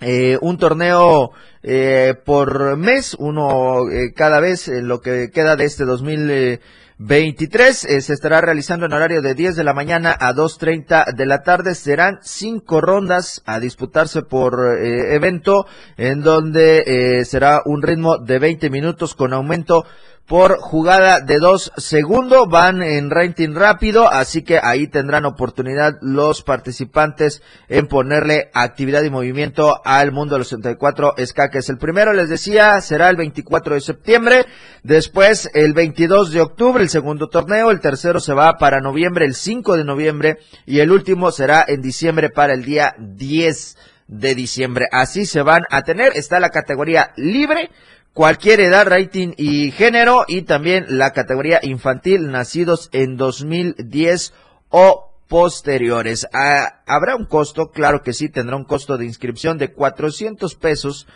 [0.00, 1.32] eh, un torneo
[1.68, 7.84] eh, por mes, uno eh, cada vez en lo que queda de este 2023.
[7.84, 11.42] Eh, se estará realizando en horario de 10 de la mañana a 2.30 de la
[11.42, 11.74] tarde.
[11.74, 19.16] Serán cinco rondas a disputarse por evento, en donde será un ritmo de 20 minutos
[19.16, 19.84] con aumento
[20.26, 22.48] por jugada de dos segundos.
[22.48, 29.10] Van en rating rápido, así que ahí tendrán oportunidad los participantes en ponerle actividad y
[29.10, 31.68] movimiento al mundo de los 64 escaques.
[31.68, 34.46] El primero, les decía, será el 24 de septiembre,
[34.82, 39.34] después el 22 de octubre, el segundo torneo, el tercero se va para noviembre, el
[39.34, 43.76] 5 de noviembre, y el último será en diciembre para el día 10
[44.08, 44.86] de diciembre.
[44.92, 46.12] Así se van a tener.
[46.14, 47.70] Está la categoría libre
[48.16, 54.32] cualquier edad, rating y género y también la categoría infantil nacidos en 2010
[54.70, 56.26] o posteriores.
[56.32, 57.72] Ah, ¿Habrá un costo?
[57.72, 61.06] Claro que sí, tendrá un costo de inscripción de 400 pesos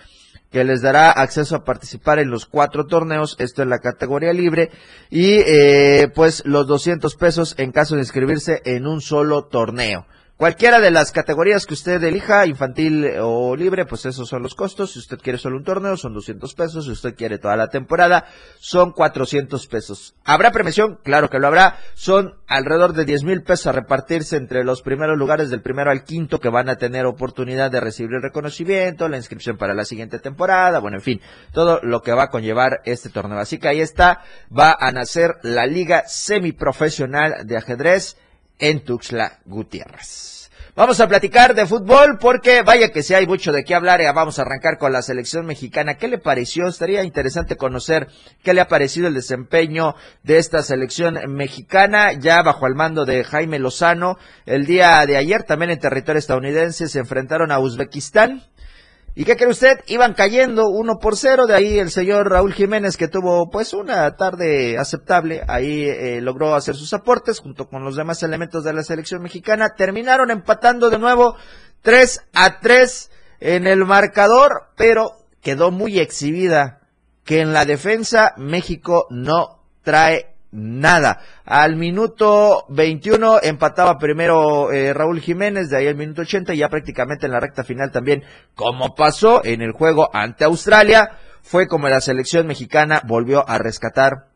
[0.52, 4.68] que les dará acceso a participar en los cuatro torneos, esto es la categoría libre,
[5.08, 10.04] y eh, pues los 200 pesos en caso de inscribirse en un solo torneo.
[10.40, 14.92] Cualquiera de las categorías que usted elija, infantil o libre, pues esos son los costos.
[14.94, 16.86] Si usted quiere solo un torneo, son 200 pesos.
[16.86, 18.24] Si usted quiere toda la temporada,
[18.58, 20.14] son 400 pesos.
[20.24, 20.98] ¿Habrá premiación?
[21.04, 21.76] Claro que lo habrá.
[21.92, 26.04] Son alrededor de 10 mil pesos a repartirse entre los primeros lugares del primero al
[26.04, 30.20] quinto que van a tener oportunidad de recibir el reconocimiento, la inscripción para la siguiente
[30.20, 31.20] temporada, bueno, en fin,
[31.52, 33.38] todo lo que va a conllevar este torneo.
[33.38, 38.16] Así que ahí está, va a nacer la Liga Semiprofesional de Ajedrez
[38.60, 40.40] en Tuxtla Gutiérrez.
[40.76, 44.00] Vamos a platicar de fútbol porque vaya que si hay mucho de qué hablar.
[44.14, 45.96] Vamos a arrancar con la selección mexicana.
[45.96, 46.68] ¿Qué le pareció?
[46.68, 48.06] Estaría interesante conocer
[48.44, 53.24] qué le ha parecido el desempeño de esta selección mexicana ya bajo el mando de
[53.24, 54.16] Jaime Lozano.
[54.46, 58.44] El día de ayer también en territorio estadounidense se enfrentaron a Uzbekistán
[59.14, 59.80] ¿Y qué cree usted?
[59.88, 64.16] Iban cayendo uno por cero, de ahí el señor Raúl Jiménez que tuvo pues una
[64.16, 68.84] tarde aceptable, ahí eh, logró hacer sus aportes junto con los demás elementos de la
[68.84, 71.34] selección mexicana, terminaron empatando de nuevo
[71.82, 76.80] 3 a 3 en el marcador, pero quedó muy exhibida
[77.24, 81.20] que en la defensa México no trae nada.
[81.44, 86.68] Al minuto 21 empataba primero eh, Raúl Jiménez, de ahí al minuto 80 y ya
[86.68, 88.22] prácticamente en la recta final también,
[88.54, 91.10] como pasó en el juego ante Australia,
[91.42, 94.30] fue como la selección mexicana volvió a rescatar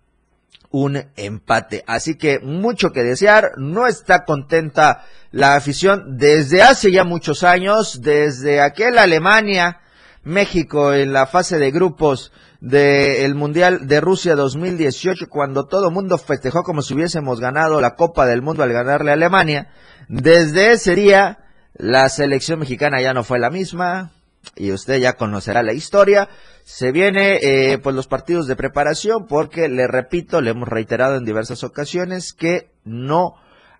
[0.71, 1.85] un empate.
[1.87, 8.01] Así que mucho que desear, no está contenta la afición desde hace ya muchos años,
[8.03, 9.81] desde aquel Alemania,
[10.25, 12.33] México en la fase de grupos
[12.65, 18.25] del Mundial de Rusia 2018, cuando todo mundo festejó como si hubiésemos ganado la Copa
[18.25, 19.69] del Mundo al ganarle a Alemania.
[20.09, 21.41] Desde ese día,
[21.75, 24.12] la selección mexicana ya no fue la misma,
[24.57, 26.31] y usted ya conocerá la historia.
[26.65, 31.27] Se viene eh, pues los partidos de preparación porque le repito, le hemos reiterado en
[31.27, 33.35] diversas ocasiones que no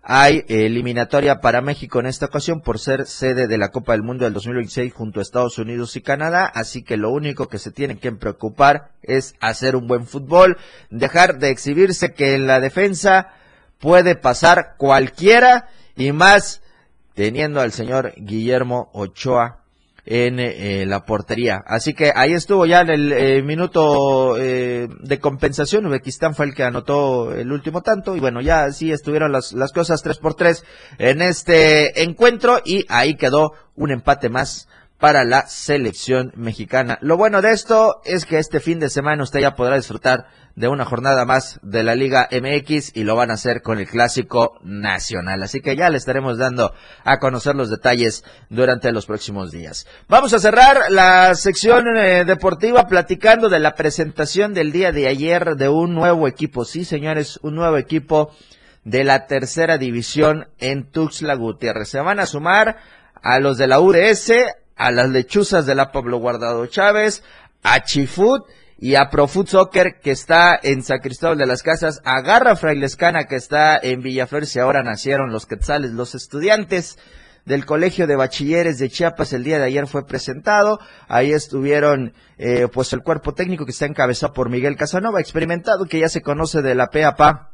[0.07, 4.23] hay eliminatoria para México en esta ocasión por ser sede de la Copa del Mundo
[4.23, 7.97] del 2026 junto a Estados Unidos y Canadá, así que lo único que se tiene
[7.97, 10.57] que preocupar es hacer un buen fútbol,
[10.91, 13.33] dejar de exhibirse que en la defensa
[13.79, 16.61] puede pasar cualquiera y más
[17.15, 19.64] teniendo al señor Guillermo Ochoa
[20.05, 21.63] en eh, la portería.
[21.65, 25.85] Así que ahí estuvo ya en el eh, minuto eh, de compensación.
[25.85, 28.15] Uzbekistán fue el que anotó el último tanto.
[28.15, 30.63] Y bueno, ya así estuvieron las, las cosas tres por tres
[30.99, 32.61] en este encuentro.
[32.63, 34.67] Y ahí quedó un empate más
[34.99, 36.97] para la selección mexicana.
[37.01, 40.69] Lo bueno de esto es que este fin de semana usted ya podrá disfrutar de
[40.69, 44.57] una jornada más de la Liga MX y lo van a hacer con el Clásico
[44.63, 45.43] Nacional.
[45.43, 46.73] Así que ya le estaremos dando
[47.03, 49.85] a conocer los detalles durante los próximos días.
[50.07, 55.57] Vamos a cerrar la sección eh, deportiva platicando de la presentación del día de ayer
[55.57, 56.63] de un nuevo equipo.
[56.63, 58.31] Sí, señores, un nuevo equipo
[58.85, 61.89] de la tercera división en Tuxtla Gutiérrez.
[61.89, 62.77] Se van a sumar
[63.21, 64.31] a los de la UDS,
[64.75, 67.23] a las lechuzas de la Pablo Guardado Chávez,
[67.63, 68.45] a Chifut
[68.77, 73.25] y a Profut Soccer que está en San Cristóbal de las Casas, a Garra Frailescana
[73.25, 76.97] que está en Villaflores y ahora nacieron los quetzales, los estudiantes
[77.45, 80.79] del Colegio de Bachilleres de Chiapas el día de ayer fue presentado.
[81.07, 85.99] Ahí estuvieron eh, pues el cuerpo técnico que está encabezado por Miguel Casanova, experimentado que
[85.99, 87.51] ya se conoce de la PAPA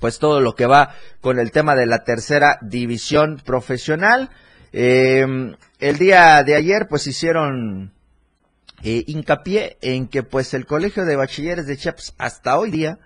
[0.00, 4.30] pues todo lo que va con el tema de la tercera división profesional.
[4.72, 7.92] Eh, el día de ayer pues hicieron
[8.84, 13.00] eh, hincapié en que pues el Colegio de Bachilleres de Chiapas hasta hoy día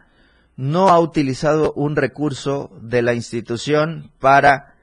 [0.56, 4.74] no ha utilizado un recurso de la institución para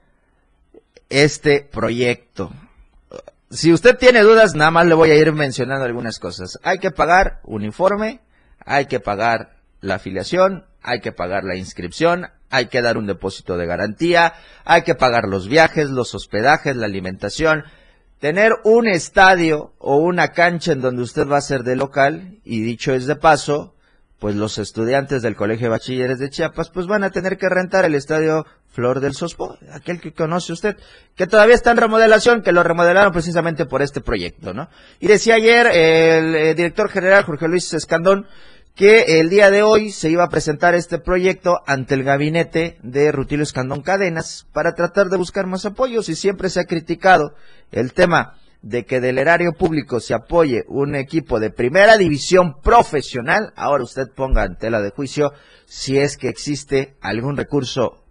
[1.08, 2.52] este proyecto.
[3.50, 6.58] Si usted tiene dudas, nada más le voy a ir mencionando algunas cosas.
[6.64, 8.22] Hay que pagar un informe,
[8.58, 13.56] hay que pagar la afiliación, hay que pagar la inscripción, hay que dar un depósito
[13.56, 14.34] de garantía,
[14.64, 17.64] hay que pagar los viajes, los hospedajes, la alimentación,
[18.24, 22.62] tener un estadio o una cancha en donde usted va a ser de local, y
[22.62, 23.74] dicho es de paso,
[24.18, 27.84] pues los estudiantes del Colegio de Bachilleres de Chiapas, pues van a tener que rentar
[27.84, 30.78] el estadio Flor del Sospo, aquel que conoce usted,
[31.14, 34.70] que todavía está en remodelación, que lo remodelaron precisamente por este proyecto, ¿no?
[35.00, 38.26] Y decía ayer el, el director general Jorge Luis Escandón,
[38.74, 43.12] que el día de hoy se iba a presentar este proyecto ante el gabinete de
[43.12, 47.34] Rutilio Escandón Cadenas para tratar de buscar más apoyos y siempre se ha criticado
[47.70, 53.52] el tema de que del erario público se apoye un equipo de primera división profesional,
[53.54, 55.32] ahora usted ponga en tela de juicio
[55.66, 58.02] si es que existe algún recurso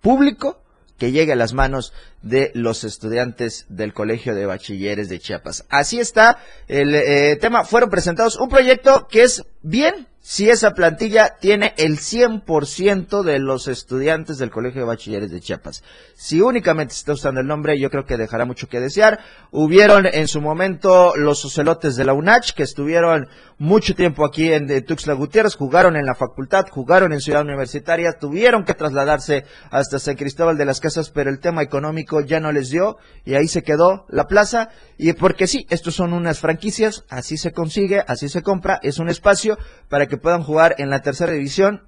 [0.00, 0.60] público
[0.98, 1.92] que llegue a las manos
[2.22, 5.64] de los estudiantes del Colegio de Bachilleres de Chiapas.
[5.68, 7.62] Así está el eh, tema.
[7.64, 13.66] Fueron presentados un proyecto que es bien si esa plantilla tiene el 100% de los
[13.66, 15.82] estudiantes del Colegio de Bachilleres de Chiapas.
[16.14, 19.20] Si únicamente está usando el nombre, yo creo que dejará mucho que desear.
[19.50, 24.68] Hubieron en su momento los ocelotes de la UNACH, que estuvieron mucho tiempo aquí en
[24.84, 30.14] Tuxtla Gutiérrez, jugaron en la facultad, jugaron en Ciudad Universitaria, tuvieron que trasladarse hasta San
[30.14, 33.62] Cristóbal de las Casas, pero el tema económico ya no les dio y ahí se
[33.62, 34.70] quedó la plaza.
[34.96, 39.08] Y porque sí, estos son unas franquicias, así se consigue, así se compra, es un
[39.08, 39.58] espacio
[39.88, 41.82] para que puedan jugar en la tercera división,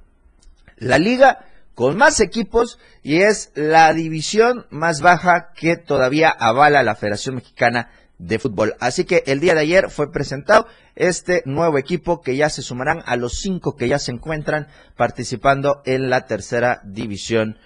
[0.77, 6.95] la liga con más equipos y es la división más baja que todavía avala la
[6.95, 8.75] Federación Mexicana de Fútbol.
[8.81, 13.03] Así que el día de ayer fue presentado este nuevo equipo que ya se sumarán
[13.07, 17.57] a los cinco que ya se encuentran participando en la tercera división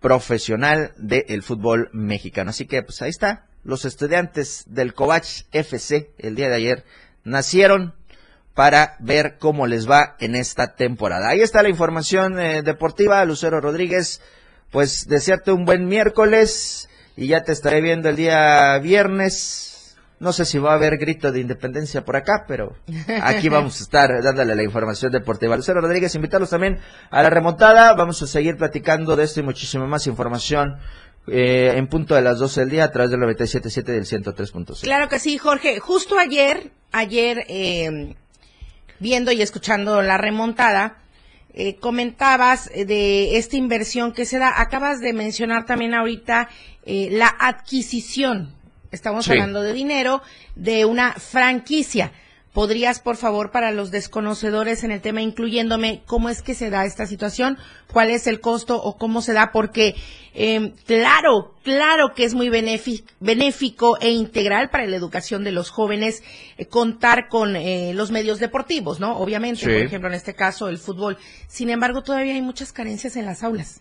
[0.00, 2.50] profesional del fútbol mexicano.
[2.50, 6.84] Así que pues ahí está, los estudiantes del Covach FC el día de ayer
[7.22, 7.94] nacieron
[8.60, 11.30] para ver cómo les va en esta temporada.
[11.30, 14.20] Ahí está la información eh, deportiva, Lucero Rodríguez.
[14.70, 20.44] Pues desearte un buen miércoles y ya te estaré viendo el día viernes No sé
[20.44, 22.76] si va a haber grito de independencia por acá, pero
[23.22, 25.56] aquí vamos a estar dándole la información deportiva.
[25.56, 27.94] Lucero Rodríguez, invitarlos también a la remontada.
[27.94, 30.76] Vamos a seguir platicando de esto y muchísima más información
[31.26, 34.82] eh, en punto de las 12 del día a través del 97.7 del 103.6.
[34.82, 35.80] Claro que sí, Jorge.
[35.80, 38.16] Justo ayer, ayer, eh,
[39.00, 40.98] viendo y escuchando la remontada,
[41.52, 44.60] eh, comentabas de esta inversión que se da.
[44.60, 46.48] Acabas de mencionar también ahorita
[46.86, 48.54] eh, la adquisición
[48.92, 49.32] estamos Sí.
[49.32, 50.22] hablando de dinero,
[50.56, 52.12] de una franquicia.
[52.52, 56.84] ¿Podrías, por favor, para los desconocedores en el tema, incluyéndome, cómo es que se da
[56.84, 57.58] esta situación?
[57.92, 59.52] ¿Cuál es el costo o cómo se da?
[59.52, 59.94] Porque,
[60.34, 65.70] eh, claro, claro que es muy benéfi- benéfico e integral para la educación de los
[65.70, 66.24] jóvenes
[66.58, 69.16] eh, contar con eh, los medios deportivos, ¿no?
[69.18, 69.66] Obviamente, Sí.
[69.66, 71.18] por ejemplo, en este caso, el fútbol.
[71.46, 73.80] Sin embargo, todavía hay muchas carencias en las aulas.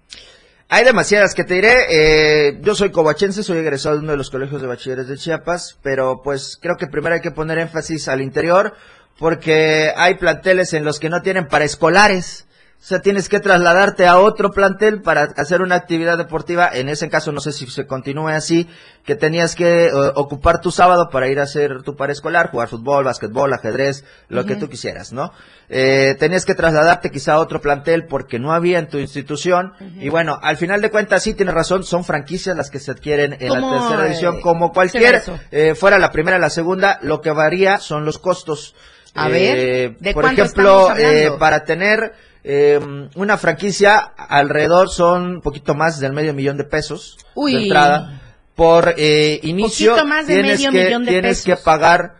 [0.72, 1.88] Hay demasiadas que te diré.
[1.90, 5.80] eh, yo soy cobachense, soy egresado de uno de los colegios de bachilleres de Chiapas,
[5.82, 8.76] pero pues creo que primero hay que poner énfasis al interior
[9.18, 12.46] porque hay planteles en los que no tienen paraescolares.
[12.82, 16.70] O sea, tienes que trasladarte a otro plantel para hacer una actividad deportiva.
[16.72, 18.70] En ese caso, no sé si se continúe así,
[19.04, 23.04] que tenías que eh, ocupar tu sábado para ir a hacer tu paraescolar, jugar fútbol,
[23.04, 25.34] básquetbol, ajedrez, lo que tú quisieras, ¿no?
[25.68, 29.74] Eh, tenías que trasladarte quizá a otro plantel porque no había en tu institución.
[30.00, 33.36] Y bueno, al final de cuentas, sí tienes razón, son franquicias las que se adquieren
[33.42, 35.22] en la ¿Cómo, tercera edición, eh, como cualquier,
[35.52, 38.74] eh, fuera la primera, la segunda, lo que varía son los costos.
[39.16, 42.14] A Eh, ver, ¿de por ejemplo, eh, para tener
[42.44, 42.80] eh,
[43.16, 47.54] una franquicia, alrededor son un poquito más del medio millón de pesos Uy.
[47.54, 48.22] de entrada.
[48.56, 51.60] Por eh, inicio, más de tienes, medio que, millón de tienes pesos.
[51.60, 52.16] que pagar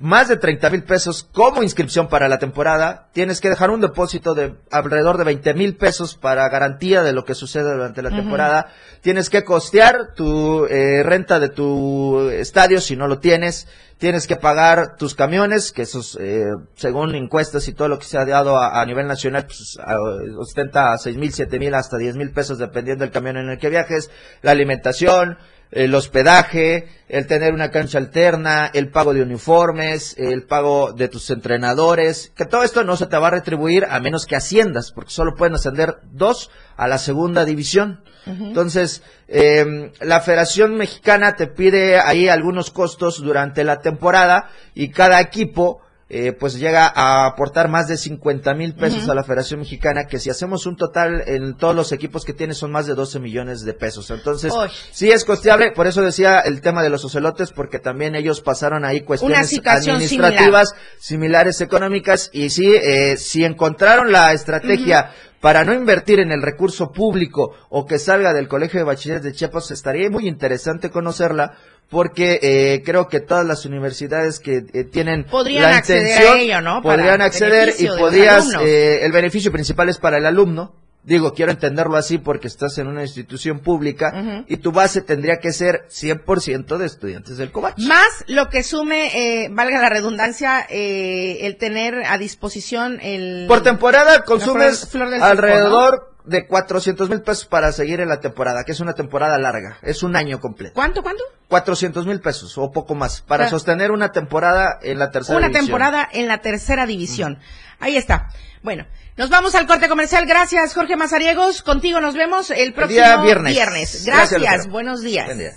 [0.00, 3.08] más de 30 mil pesos como inscripción para la temporada.
[3.12, 7.24] Tienes que dejar un depósito de alrededor de 20 mil pesos para garantía de lo
[7.26, 8.68] que sucede durante la temporada.
[9.02, 13.68] Tienes que costear tu eh, renta de tu estadio si no lo tienes.
[13.98, 18.16] Tienes que pagar tus camiones, que esos, eh, según encuestas y todo lo que se
[18.16, 19.96] ha dado a, a nivel nacional, pues, a-
[20.38, 23.68] ostenta 6 mil, 7 mil, hasta 10 mil pesos dependiendo del camión en el que
[23.68, 24.10] viajes.
[24.40, 25.36] La alimentación,
[25.70, 31.30] el hospedaje, el tener una cancha alterna, el pago de uniformes, el pago de tus
[31.30, 35.12] entrenadores, que todo esto no se te va a retribuir a menos que asciendas, porque
[35.12, 38.02] solo pueden ascender dos a la segunda división.
[38.26, 45.20] Entonces, eh, la Federación Mexicana te pide ahí algunos costos durante la temporada y cada
[45.20, 45.80] equipo
[46.12, 50.18] eh, pues llega a aportar más de 50 mil pesos a la Federación Mexicana, que
[50.18, 53.64] si hacemos un total en todos los equipos que tiene son más de 12 millones
[53.64, 54.10] de pesos.
[54.10, 54.52] Entonces,
[54.90, 58.84] sí es costeable, por eso decía el tema de los ocelotes, porque también ellos pasaron
[58.84, 66.18] ahí cuestiones administrativas similares económicas y sí, eh, si encontraron la estrategia para no invertir
[66.18, 70.26] en el recurso público o que salga del Colegio de Bachilleres de Chiapas, estaría muy
[70.26, 71.54] interesante conocerla
[71.90, 76.60] porque eh, creo que todas las universidades que eh, tienen Podrían la acceder a ello,
[76.60, 76.82] ¿no?
[76.82, 80.74] Para podrían acceder y podrías eh, el beneficio principal es para el alumno.
[81.02, 85.50] Digo, quiero entenderlo así porque estás en una institución pública y tu base tendría que
[85.50, 87.78] ser 100% de estudiantes del COBACH.
[87.78, 93.46] Más lo que sume, eh, valga la redundancia, eh, el tener a disposición el...
[93.48, 98.20] Por temporada consumes flor- flor del alrededor de 400 mil pesos para seguir en la
[98.20, 100.74] temporada, que es una temporada larga, es un año completo.
[100.74, 101.22] ¿Cuánto, cuánto?
[101.48, 103.50] 400 mil pesos o poco más para Ah.
[103.50, 105.66] sostener una temporada en la tercera Una división.
[105.66, 107.38] temporada en la tercera división.
[107.80, 108.28] Ahí está.
[108.62, 110.26] Bueno, nos vamos al corte comercial.
[110.26, 111.62] Gracias, Jorge Mazariegos.
[111.62, 114.04] Contigo nos vemos el próximo día viernes.
[114.04, 114.68] Gracias.
[114.68, 115.26] Buenos días.
[115.26, 115.52] Buen día.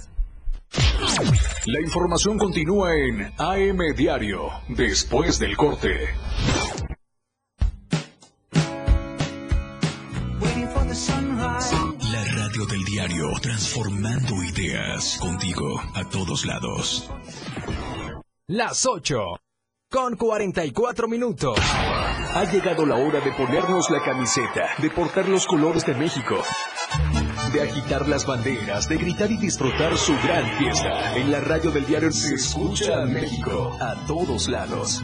[1.65, 6.09] La información continúa en AM Diario, después del corte.
[13.41, 17.09] Transformando ideas contigo a todos lados.
[18.47, 19.17] Las 8
[19.91, 21.59] con 44 minutos.
[21.59, 26.41] Ha llegado la hora de ponernos la camiseta, de portar los colores de México,
[27.51, 31.17] de agitar las banderas, de gritar y disfrutar su gran fiesta.
[31.17, 35.03] En la radio del diario se escucha a México a todos lados.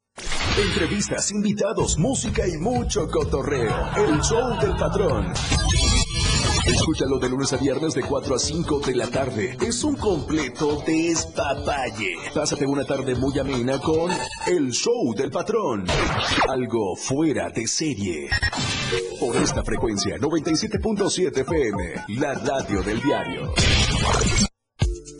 [0.57, 3.73] Entrevistas, invitados, música y mucho cotorreo.
[3.95, 5.31] El show del patrón.
[6.65, 9.57] Escúchalo de lunes a viernes de 4 a 5 de la tarde.
[9.61, 12.15] Es un completo despapalle.
[12.35, 14.11] Pásate una tarde muy amena con
[14.45, 15.85] El Show del Patrón.
[16.49, 18.29] Algo fuera de serie.
[19.19, 23.53] Por esta frecuencia, 97.7 FM, la radio del diario.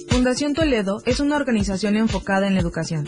[0.09, 3.07] Fundación Toledo es una organización enfocada en la educación.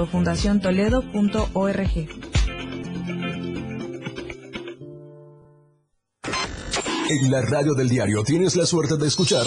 [0.00, 2.08] www.fundaciontoledo.org.
[7.10, 9.46] En la radio del diario tienes la suerte de escuchar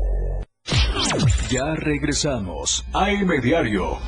[1.49, 2.85] Ya regresamos.
[2.93, 3.99] AM Diario.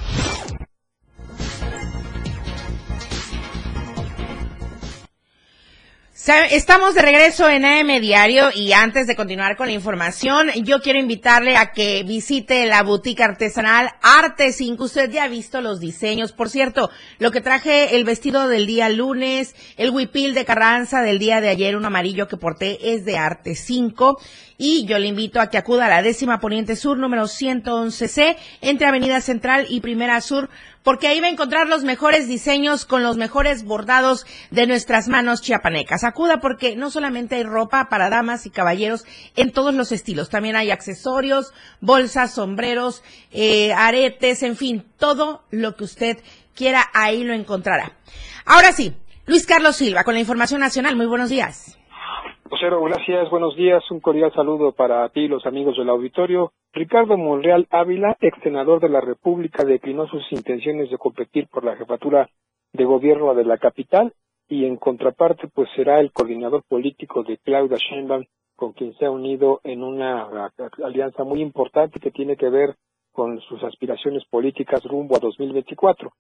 [6.26, 10.98] Estamos de regreso en AM Diario y antes de continuar con la información, yo quiero
[10.98, 14.82] invitarle a que visite la boutique artesanal Arte 5.
[14.82, 16.32] Usted ya ha visto los diseños.
[16.32, 21.20] Por cierto, lo que traje el vestido del día lunes, el huipil de Carranza del
[21.20, 24.18] día de ayer, un amarillo que porté, es de Arte 5.
[24.58, 28.88] Y yo le invito a que acuda a la décima Poniente Sur, número 111C, entre
[28.88, 30.50] Avenida Central y Primera Sur
[30.84, 35.42] porque ahí va a encontrar los mejores diseños con los mejores bordados de nuestras manos
[35.42, 36.04] chiapanecas.
[36.04, 39.06] Acuda porque no solamente hay ropa para damas y caballeros
[39.36, 45.76] en todos los estilos, también hay accesorios, bolsas, sombreros, eh, aretes, en fin, todo lo
[45.76, 46.18] que usted
[46.56, 47.94] quiera ahí lo encontrará.
[48.46, 48.94] Ahora sí,
[49.26, 50.96] Luis Carlos Silva con la información nacional.
[50.96, 51.78] Muy buenos días.
[52.54, 53.84] José, gracias, buenos días.
[53.89, 56.54] Un cordial saludo para ti y los amigos del auditorio.
[56.72, 61.76] Ricardo Monreal Ávila, ex senador de la República, declinó sus intenciones de competir por la
[61.76, 62.30] jefatura
[62.72, 64.14] de gobierno de la capital
[64.47, 68.26] y en contraparte pues será el coordinador político de Claudia Sheinbaum
[68.56, 70.30] con quien se ha unido en una
[70.84, 72.76] alianza muy importante que tiene que ver
[73.12, 76.12] con sus aspiraciones políticas rumbo a 2024.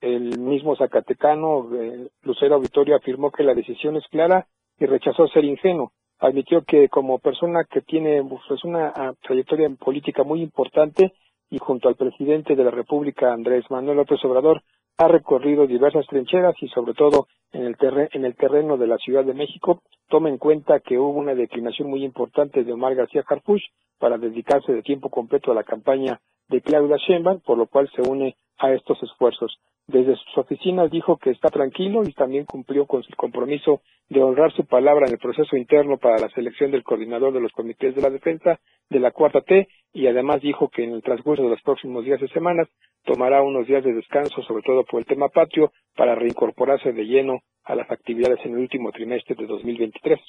[0.00, 4.46] El mismo Zacatecano, eh, Lucero Auditorio, afirmó que la decisión es clara
[4.82, 5.92] y rechazó ser ingenuo.
[6.18, 11.12] Admitió que como persona que tiene pues, una ah, trayectoria política muy importante
[11.50, 14.62] y junto al presidente de la República, Andrés Manuel López Obrador,
[14.98, 17.76] ha recorrido diversas trincheras y sobre todo en el,
[18.12, 21.88] en el terreno de la Ciudad de México, toma en cuenta que hubo una declinación
[21.88, 23.62] muy importante de Omar García Harfuch
[23.98, 28.02] para dedicarse de tiempo completo a la campaña de Claudia Sheinbaum, por lo cual se
[28.02, 29.58] une a estos esfuerzos.
[29.88, 34.52] Desde sus oficinas dijo que está tranquilo y también cumplió con su compromiso de honrar
[34.52, 38.02] su palabra en el proceso interno para la selección del coordinador de los comités de
[38.02, 41.62] la defensa de la cuarta T y además dijo que en el transcurso de los
[41.62, 42.68] próximos días y semanas
[43.04, 47.40] tomará unos días de descanso, sobre todo por el tema patrio, para reincorporarse de lleno
[47.64, 50.20] a las actividades en el último trimestre de 2023.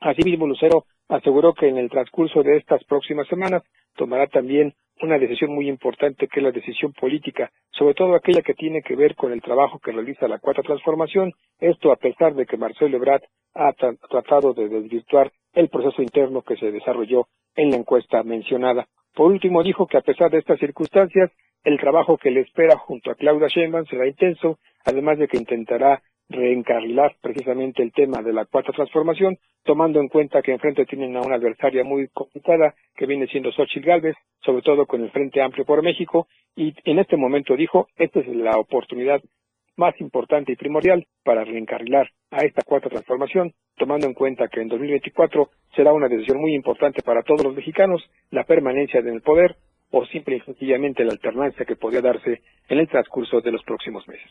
[0.00, 3.62] Asimismo, Lucero aseguró que en el transcurso de estas próximas semanas
[3.96, 8.54] tomará también una decisión muy importante que es la decisión política, sobre todo aquella que
[8.54, 12.46] tiene que ver con el trabajo que realiza la Cuarta Transformación, esto a pesar de
[12.46, 13.22] que Marcelo Ebrard
[13.54, 18.86] ha tratado de desvirtuar el proceso interno que se desarrolló en la encuesta mencionada.
[19.14, 21.30] Por último, dijo que a pesar de estas circunstancias,
[21.64, 26.02] el trabajo que le espera junto a Claudia Sheinbaum será intenso, además de que intentará
[26.32, 31.20] reencarrilar precisamente el tema de la cuarta transformación, tomando en cuenta que enfrente tienen a
[31.20, 35.64] una adversaria muy complicada que viene siendo Xochitl Gálvez, sobre todo con el Frente Amplio
[35.64, 36.26] por México,
[36.56, 39.20] y en este momento dijo, esta es la oportunidad
[39.76, 44.68] más importante y primordial para reencarrilar a esta cuarta transformación, tomando en cuenta que en
[44.68, 49.56] 2024 será una decisión muy importante para todos los mexicanos la permanencia en el poder
[49.90, 54.06] o simple y sencillamente la alternancia que podría darse en el transcurso de los próximos
[54.08, 54.30] meses.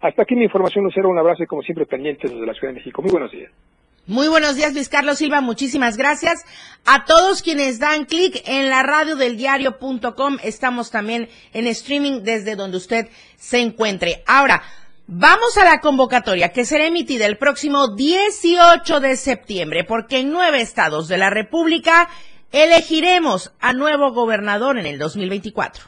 [0.00, 1.08] Hasta aquí mi información, Lucero.
[1.08, 3.02] Un abrazo y como siempre pendientes desde la Ciudad de México.
[3.02, 3.50] Muy buenos días.
[4.06, 5.40] Muy buenos días, Luis Carlos Silva.
[5.40, 6.44] Muchísimas gracias
[6.86, 10.38] a todos quienes dan clic en la radio del diario.com.
[10.42, 14.22] Estamos también en streaming desde donde usted se encuentre.
[14.26, 14.62] Ahora,
[15.12, 20.60] Vamos a la convocatoria que será emitida el próximo 18 de septiembre, porque en nueve
[20.60, 22.08] estados de la República
[22.52, 25.82] elegiremos a nuevo gobernador en el 2024.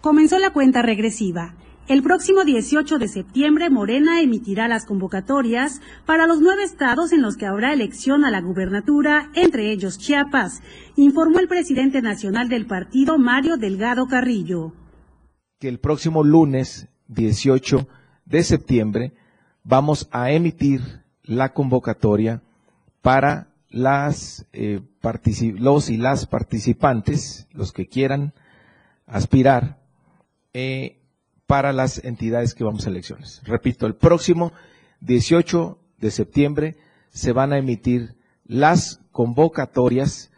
[0.00, 1.54] Comenzó la cuenta regresiva.
[1.88, 7.36] El próximo 18 de septiembre, Morena emitirá las convocatorias para los nueve estados en los
[7.36, 10.62] que habrá elección a la gubernatura, entre ellos Chiapas,
[10.96, 14.72] informó el presidente nacional del partido, Mario Delgado Carrillo
[15.60, 17.86] que el próximo lunes 18
[18.24, 19.12] de septiembre
[19.62, 20.80] vamos a emitir
[21.22, 22.42] la convocatoria
[23.02, 24.80] para las, eh,
[25.58, 28.32] los y las participantes, los que quieran
[29.06, 29.79] aspirar,
[30.52, 30.98] eh,
[31.46, 33.42] para las entidades que vamos a elecciones.
[33.44, 34.52] Repito, el próximo
[35.00, 36.76] 18 de septiembre
[37.10, 40.30] se van a emitir las convocatorias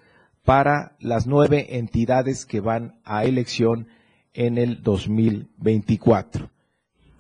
[0.45, 3.87] para las nueve entidades que van a elección
[4.35, 6.51] en el 2024.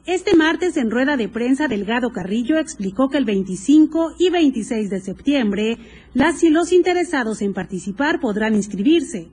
[0.04, 5.00] Este martes en rueda de prensa, Delgado Carrillo explicó que el 25 y 26 de
[5.00, 5.78] septiembre,
[6.12, 9.30] las y los interesados en participar podrán inscribirse.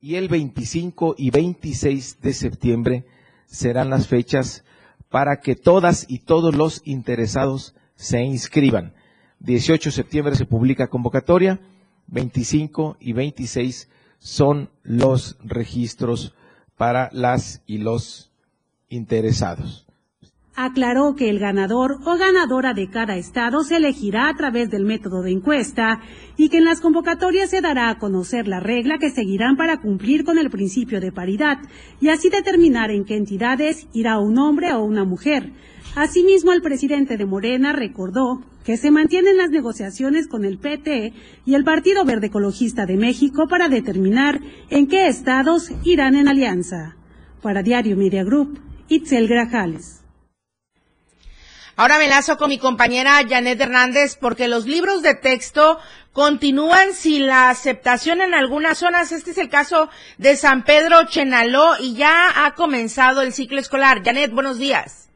[0.00, 3.04] Y el 25 y 26 de septiembre
[3.46, 4.64] serán las fechas
[5.10, 8.94] para que todas y todos los interesados se inscriban.
[9.40, 11.60] 18 de septiembre se publica convocatoria,
[12.06, 13.88] 25 y 26
[14.18, 16.34] son los registros
[16.76, 18.30] para las y los
[18.88, 19.86] interesados.
[20.62, 25.22] Aclaró que el ganador o ganadora de cada estado se elegirá a través del método
[25.22, 26.02] de encuesta
[26.36, 30.22] y que en las convocatorias se dará a conocer la regla que seguirán para cumplir
[30.22, 31.60] con el principio de paridad
[31.98, 35.50] y así determinar en qué entidades irá un hombre o una mujer.
[35.96, 41.14] Asimismo, el presidente de Morena recordó que se mantienen las negociaciones con el PT
[41.46, 46.96] y el Partido Verde Ecologista de México para determinar en qué estados irán en alianza.
[47.40, 49.99] Para Diario Media Group, Itzel Grajales.
[51.80, 55.78] Ahora me lazo con mi compañera Janet Hernández porque los libros de texto
[56.12, 59.12] continúan sin la aceptación en algunas zonas.
[59.12, 64.02] Este es el caso de San Pedro Chenaló y ya ha comenzado el ciclo escolar.
[64.04, 65.10] Janet, buenos días.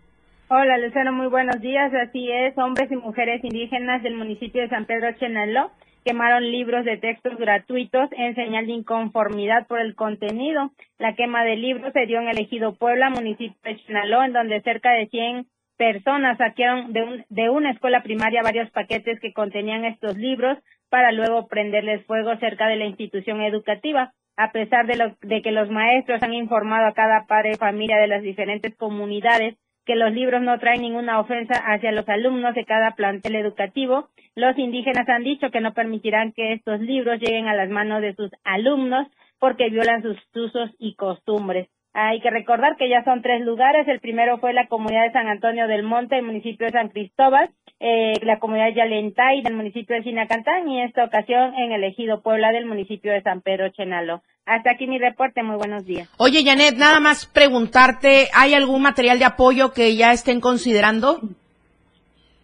[0.48, 1.92] Hola, Lucero, muy buenos días.
[1.92, 5.70] Así es, hombres y mujeres indígenas del municipio de San Pedro Chenaló
[6.02, 10.70] quemaron libros de textos gratuitos en señal de inconformidad por el contenido.
[10.98, 14.62] La quema de libros se dio en el ejido Puebla, municipio de Chenaló, en donde
[14.62, 15.46] cerca de 100
[15.76, 20.58] personas saquearon de, de una escuela primaria varios paquetes que contenían estos libros
[20.88, 24.12] para luego prenderles fuego cerca de la institución educativa.
[24.36, 27.98] A pesar de, lo, de que los maestros han informado a cada padre y familia
[27.98, 32.64] de las diferentes comunidades que los libros no traen ninguna ofensa hacia los alumnos de
[32.64, 34.08] cada plantel educativo.
[34.34, 38.14] Los indígenas han dicho que no permitirán que estos libros lleguen a las manos de
[38.14, 39.06] sus alumnos
[39.38, 41.68] porque violan sus usos y costumbres.
[41.97, 43.86] Hay que recordar que ya son tres lugares.
[43.86, 47.51] El primero fue la comunidad de San Antonio del Monte, el municipio de San Cristóbal,
[47.78, 51.84] eh, la comunidad de Yalentay del municipio de Sinacantán y en esta ocasión en el
[51.84, 54.22] ejido Puebla del municipio de San Pedro Chenalo.
[54.45, 55.45] Hasta aquí mi reporte.
[55.45, 56.12] Muy buenos días.
[56.18, 61.20] Oye, Janet, nada más preguntarte, ¿hay algún material de apoyo que ya estén considerando?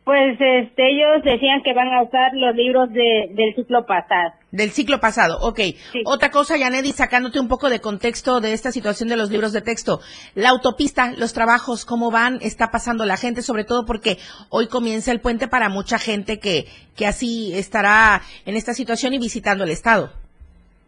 [0.05, 4.33] Pues este, ellos decían que van a usar los libros de, del ciclo pasado.
[4.53, 5.61] Del ciclo pasado, ok.
[6.05, 9.61] Otra cosa, Yanedi, sacándote un poco de contexto de esta situación de los libros de
[9.61, 10.01] texto.
[10.35, 12.39] La autopista, los trabajos, ¿cómo van?
[12.43, 16.67] Está pasando la gente, sobre todo porque hoy comienza el puente para mucha gente que,
[16.97, 20.11] que así estará en esta situación y visitando el estado.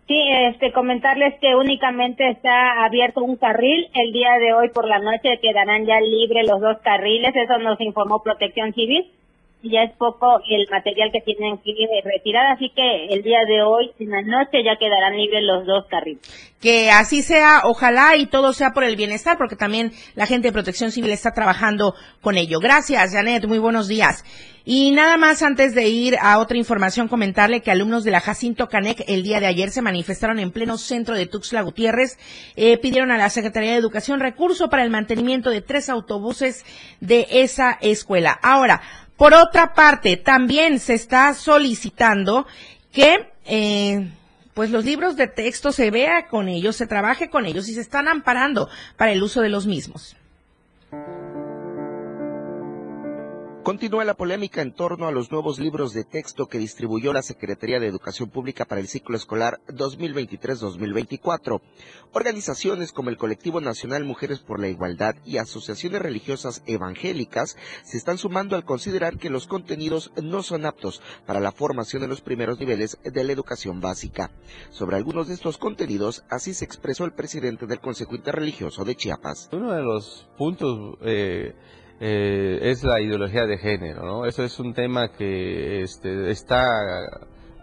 [0.09, 3.87] Sí, este, comentarles que únicamente está abierto un carril.
[3.95, 7.33] El día de hoy por la noche quedarán ya libres los dos carriles.
[7.37, 9.11] Eso nos informó Protección Civil.
[9.63, 11.73] Ya es poco el material que tienen que
[12.05, 15.87] retirar, así que el día de hoy, en la noche, ya quedarán libres los dos
[15.89, 16.21] carriles.
[16.61, 20.53] Que así sea, ojalá y todo sea por el bienestar, porque también la gente de
[20.53, 22.59] Protección Civil está trabajando con ello.
[22.61, 23.47] Gracias, Janet.
[23.47, 24.25] Muy buenos días.
[24.65, 28.69] Y nada más antes de ir a otra información, comentarle que alumnos de la Jacinto
[28.69, 32.17] Canec el día de ayer se manifestaron en pleno centro de Tuxtla Gutiérrez,
[32.55, 36.65] eh, pidieron a la Secretaría de Educación recurso para el mantenimiento de tres autobuses
[37.01, 38.39] de esa escuela.
[38.41, 38.83] Ahora,
[39.23, 42.45] por otra parte, también se está solicitando
[42.91, 44.11] que eh,
[44.53, 47.83] pues los libros de texto se vea con ellos, se trabaje con ellos y se
[47.83, 50.17] están amparando para el uso de los mismos.
[53.63, 57.79] Continúa la polémica en torno a los nuevos libros de texto que distribuyó la Secretaría
[57.79, 61.61] de Educación Pública para el ciclo escolar 2023-2024.
[62.13, 68.19] Organizaciones como el Colectivo Nacional Mujeres por la Igualdad y asociaciones religiosas evangélicas se están
[68.19, 72.59] sumando al considerar que los contenidos no son aptos para la formación en los primeros
[72.59, 74.33] niveles de la educación básica.
[74.71, 79.49] Sobre algunos de estos contenidos, así se expresó el presidente del Consejo Interreligioso de Chiapas.
[79.53, 81.55] Uno de los puntos eh,
[82.01, 84.27] eh, es la ideología de género, ¿no?
[84.27, 86.67] Eso es un tema que este, está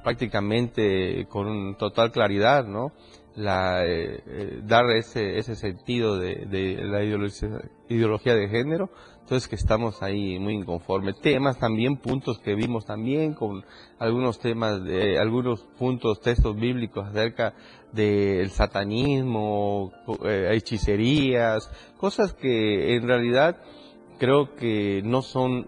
[0.03, 2.93] prácticamente con total claridad, ¿no?
[3.35, 6.45] La, eh, eh, dar ese, ese sentido de,
[6.83, 8.89] la ideología, de género,
[9.21, 11.19] entonces que estamos ahí muy inconformes.
[11.21, 13.63] Temas también, puntos que vimos también con
[13.97, 17.53] algunos temas, de, algunos puntos, textos bíblicos acerca
[17.93, 19.91] del satanismo,
[20.23, 23.57] hechicerías, cosas que en realidad
[24.19, 25.67] creo que no son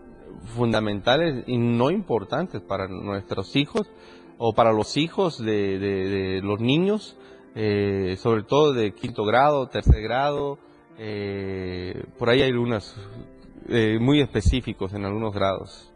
[0.56, 3.90] fundamentales y no importantes para nuestros hijos
[4.38, 7.18] o para los hijos de, los niños,
[7.56, 10.60] eh, sobre todo de quinto grado, tercer grado,
[10.98, 12.96] eh, por ahí hay algunas
[13.70, 15.92] eh, muy específicos en algunos grados.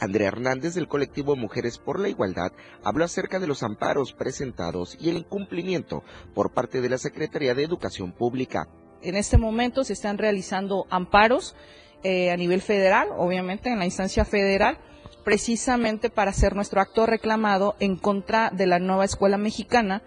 [0.00, 5.10] Andrea Hernández del colectivo Mujeres por la Igualdad habló acerca de los amparos presentados y
[5.10, 6.02] el incumplimiento
[6.34, 8.66] por parte de la Secretaría de Educación Pública.
[9.02, 11.54] En este momento se están realizando amparos
[12.02, 14.78] eh, a nivel federal, obviamente en la instancia federal,
[15.24, 20.02] precisamente para hacer nuestro acto reclamado en contra de la nueva escuela mexicana,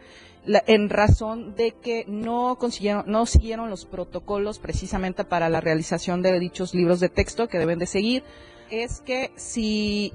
[0.46, 6.38] en razón de que no consiguieron, no siguieron los protocolos precisamente para la realización de
[6.40, 8.24] dichos libros de texto que deben de seguir,
[8.70, 10.14] es que si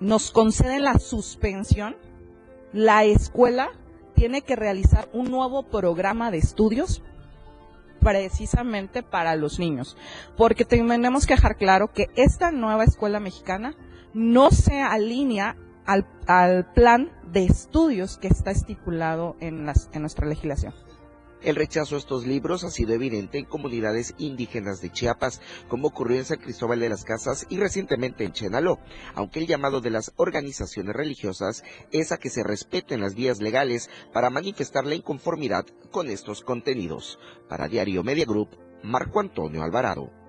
[0.00, 1.96] nos conceden la suspensión,
[2.72, 3.70] la escuela
[4.14, 7.02] tiene que realizar un nuevo programa de estudios
[8.00, 9.96] precisamente para los niños.
[10.36, 13.76] Porque tenemos que dejar claro que esta nueva escuela mexicana
[14.12, 16.04] no se alinea al,
[16.74, 20.74] plan de estudios que está estipulado en, las, en nuestra legislación.
[21.42, 26.18] El rechazo a estos libros ha sido evidente en comunidades indígenas de Chiapas, como ocurrió
[26.18, 28.78] en San Cristóbal de las Casas y recientemente en Chenaló,
[29.14, 33.88] aunque el llamado de las organizaciones religiosas es a que se respeten las vías legales
[34.12, 37.18] para manifestar la inconformidad con estos contenidos.
[37.48, 38.50] Para Diario Media Group,
[38.82, 40.19] Marco Antonio Alvarado.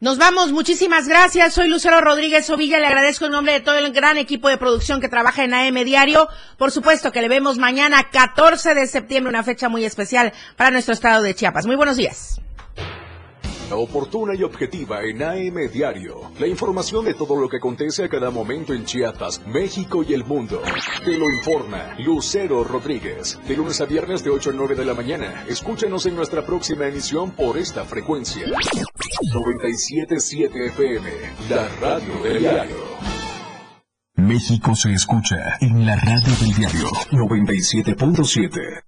[0.00, 1.54] Nos vamos, muchísimas gracias.
[1.54, 5.00] Soy Lucero Rodríguez Ovilla, le agradezco en nombre de todo el gran equipo de producción
[5.00, 6.28] que trabaja en AM Diario.
[6.56, 10.94] Por supuesto que le vemos mañana 14 de septiembre, una fecha muy especial para nuestro
[10.94, 11.66] estado de Chiapas.
[11.66, 12.40] Muy buenos días
[13.76, 16.30] oportuna y objetiva en AM Diario.
[16.38, 20.24] La información de todo lo que acontece a cada momento en Chiapas, México y el
[20.24, 20.62] mundo.
[21.04, 23.38] Te lo informa Lucero Rodríguez.
[23.46, 25.44] De lunes a viernes de 8 a 9 de la mañana.
[25.48, 28.46] Escúchanos en nuestra próxima emisión por esta frecuencia.
[28.46, 31.10] 977 FM,
[31.50, 32.76] la radio del diario.
[34.16, 38.87] México se escucha en la radio del diario 97.7.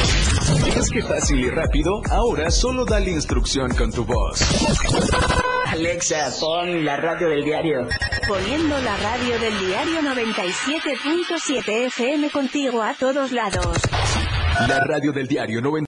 [0.75, 2.01] ¿Es que fácil y rápido?
[2.09, 4.41] Ahora solo dale instrucción con tu voz.
[5.67, 7.87] Alexa, pon la radio del diario.
[8.27, 13.77] Poniendo la radio del diario 97.7 FM contigo a todos lados.
[14.67, 15.71] La radio del diario 97.